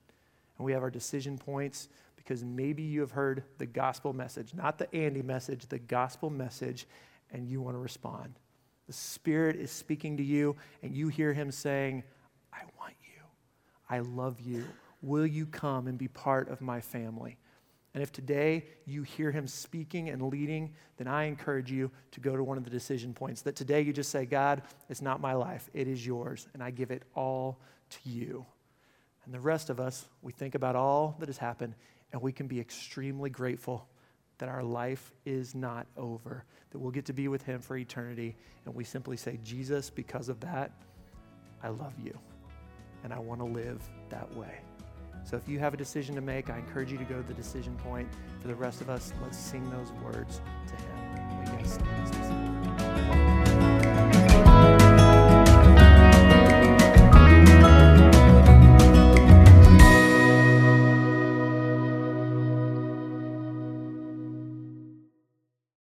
And 0.58 0.66
we 0.66 0.74
have 0.74 0.84
our 0.84 0.92
decision 0.92 1.40
points 1.40 1.90
because 2.16 2.44
maybe 2.44 2.84
you 2.84 3.02
have 3.02 3.12
heard 3.12 3.44
the 3.58 3.66
gospel 3.66 4.14
message, 4.14 4.54
not 4.54 4.78
the 4.78 4.94
Andy 4.94 5.24
message, 5.24 5.66
the 5.66 5.80
gospel 5.80 6.30
message, 6.30 6.86
and 7.32 7.48
you 7.48 7.60
want 7.60 7.76
to 7.76 7.80
respond. 7.80 8.36
The 8.92 8.98
Spirit 8.98 9.56
is 9.56 9.72
speaking 9.72 10.18
to 10.18 10.24
you, 10.24 10.58
and 10.84 10.94
you 10.94 11.08
hear 11.08 11.32
Him 11.32 11.50
saying, 11.50 12.04
I 12.52 12.64
want 12.78 12.94
you. 13.02 13.24
I 13.90 14.00
love 14.00 14.42
you. 14.42 14.66
Will 15.02 15.26
you 15.26 15.46
come 15.46 15.88
and 15.88 15.98
be 15.98 16.10
part 16.10 16.50
of 16.50 16.60
my 16.60 16.82
family? 16.82 17.38
And 17.94 18.04
if 18.04 18.12
today 18.12 18.66
you 18.86 19.04
hear 19.04 19.32
him 19.32 19.48
speaking 19.48 20.10
and 20.10 20.22
leading, 20.24 20.74
then 20.98 21.08
I 21.08 21.24
encourage 21.24 21.72
you 21.72 21.90
to 22.12 22.20
go 22.20 22.36
to 22.36 22.44
one 22.44 22.58
of 22.58 22.66
the 22.66 22.70
decision 22.70 23.14
points. 23.14 23.44
That 23.44 23.56
today 23.56 23.80
you 23.80 23.94
just 23.94 24.12
say, 24.12 24.26
God, 24.26 24.62
it's 24.90 25.02
not 25.02 25.22
my 25.22 25.36
life, 25.36 25.70
it 25.74 25.88
is 25.88 26.06
yours, 26.06 26.50
and 26.54 26.62
I 26.62 26.70
give 26.72 26.92
it 26.92 27.04
all 27.16 27.62
to 27.92 28.10
you. 28.10 28.46
And 29.24 29.34
the 29.34 29.40
rest 29.40 29.70
of 29.70 29.80
us, 29.80 30.06
we 30.22 30.34
think 30.34 30.54
about 30.54 30.76
all 30.76 31.16
that 31.20 31.30
has 31.30 31.38
happened, 31.38 31.76
and 32.12 32.22
we 32.22 32.34
can 32.34 32.48
be 32.48 32.60
extremely 32.60 33.30
grateful 33.30 33.88
that 34.42 34.50
our 34.50 34.64
life 34.64 35.14
is 35.24 35.54
not 35.54 35.86
over, 35.96 36.44
that 36.72 36.80
we'll 36.80 36.90
get 36.90 37.06
to 37.06 37.14
be 37.14 37.28
with 37.28 37.44
Him 37.44 37.62
for 37.62 37.78
eternity. 37.78 38.36
And 38.66 38.74
we 38.74 38.84
simply 38.84 39.16
say, 39.16 39.38
Jesus, 39.44 39.92
because 39.92 40.30
of 40.30 40.40
that, 40.40 40.72
I 41.62 41.70
love 41.70 41.94
you. 42.04 42.18
And 43.04 43.14
I 43.14 43.20
want 43.20 43.40
to 43.40 43.46
live 43.46 43.88
that 44.10 44.36
way. 44.36 44.62
So 45.26 45.38
if 45.38 45.48
you 45.48 45.60
have 45.60 45.76
a 45.76 45.78
decision 45.78 46.16
to 46.16 46.22
make, 46.22 46.50
I 46.50 46.58
encourage 46.58 46.92
you 46.92 46.98
to 46.98 47.04
go 47.04 47.22
to 47.22 47.28
the 47.28 47.36
decision 47.36 47.76
point. 47.84 48.10
For 48.40 48.48
the 48.48 48.56
rest 48.56 48.82
of 48.82 48.90
us, 48.90 49.14
let's 49.22 49.38
sing 49.38 49.70
those 49.70 49.92
words 50.04 50.42
to 50.66 50.74
Him. 50.74 52.41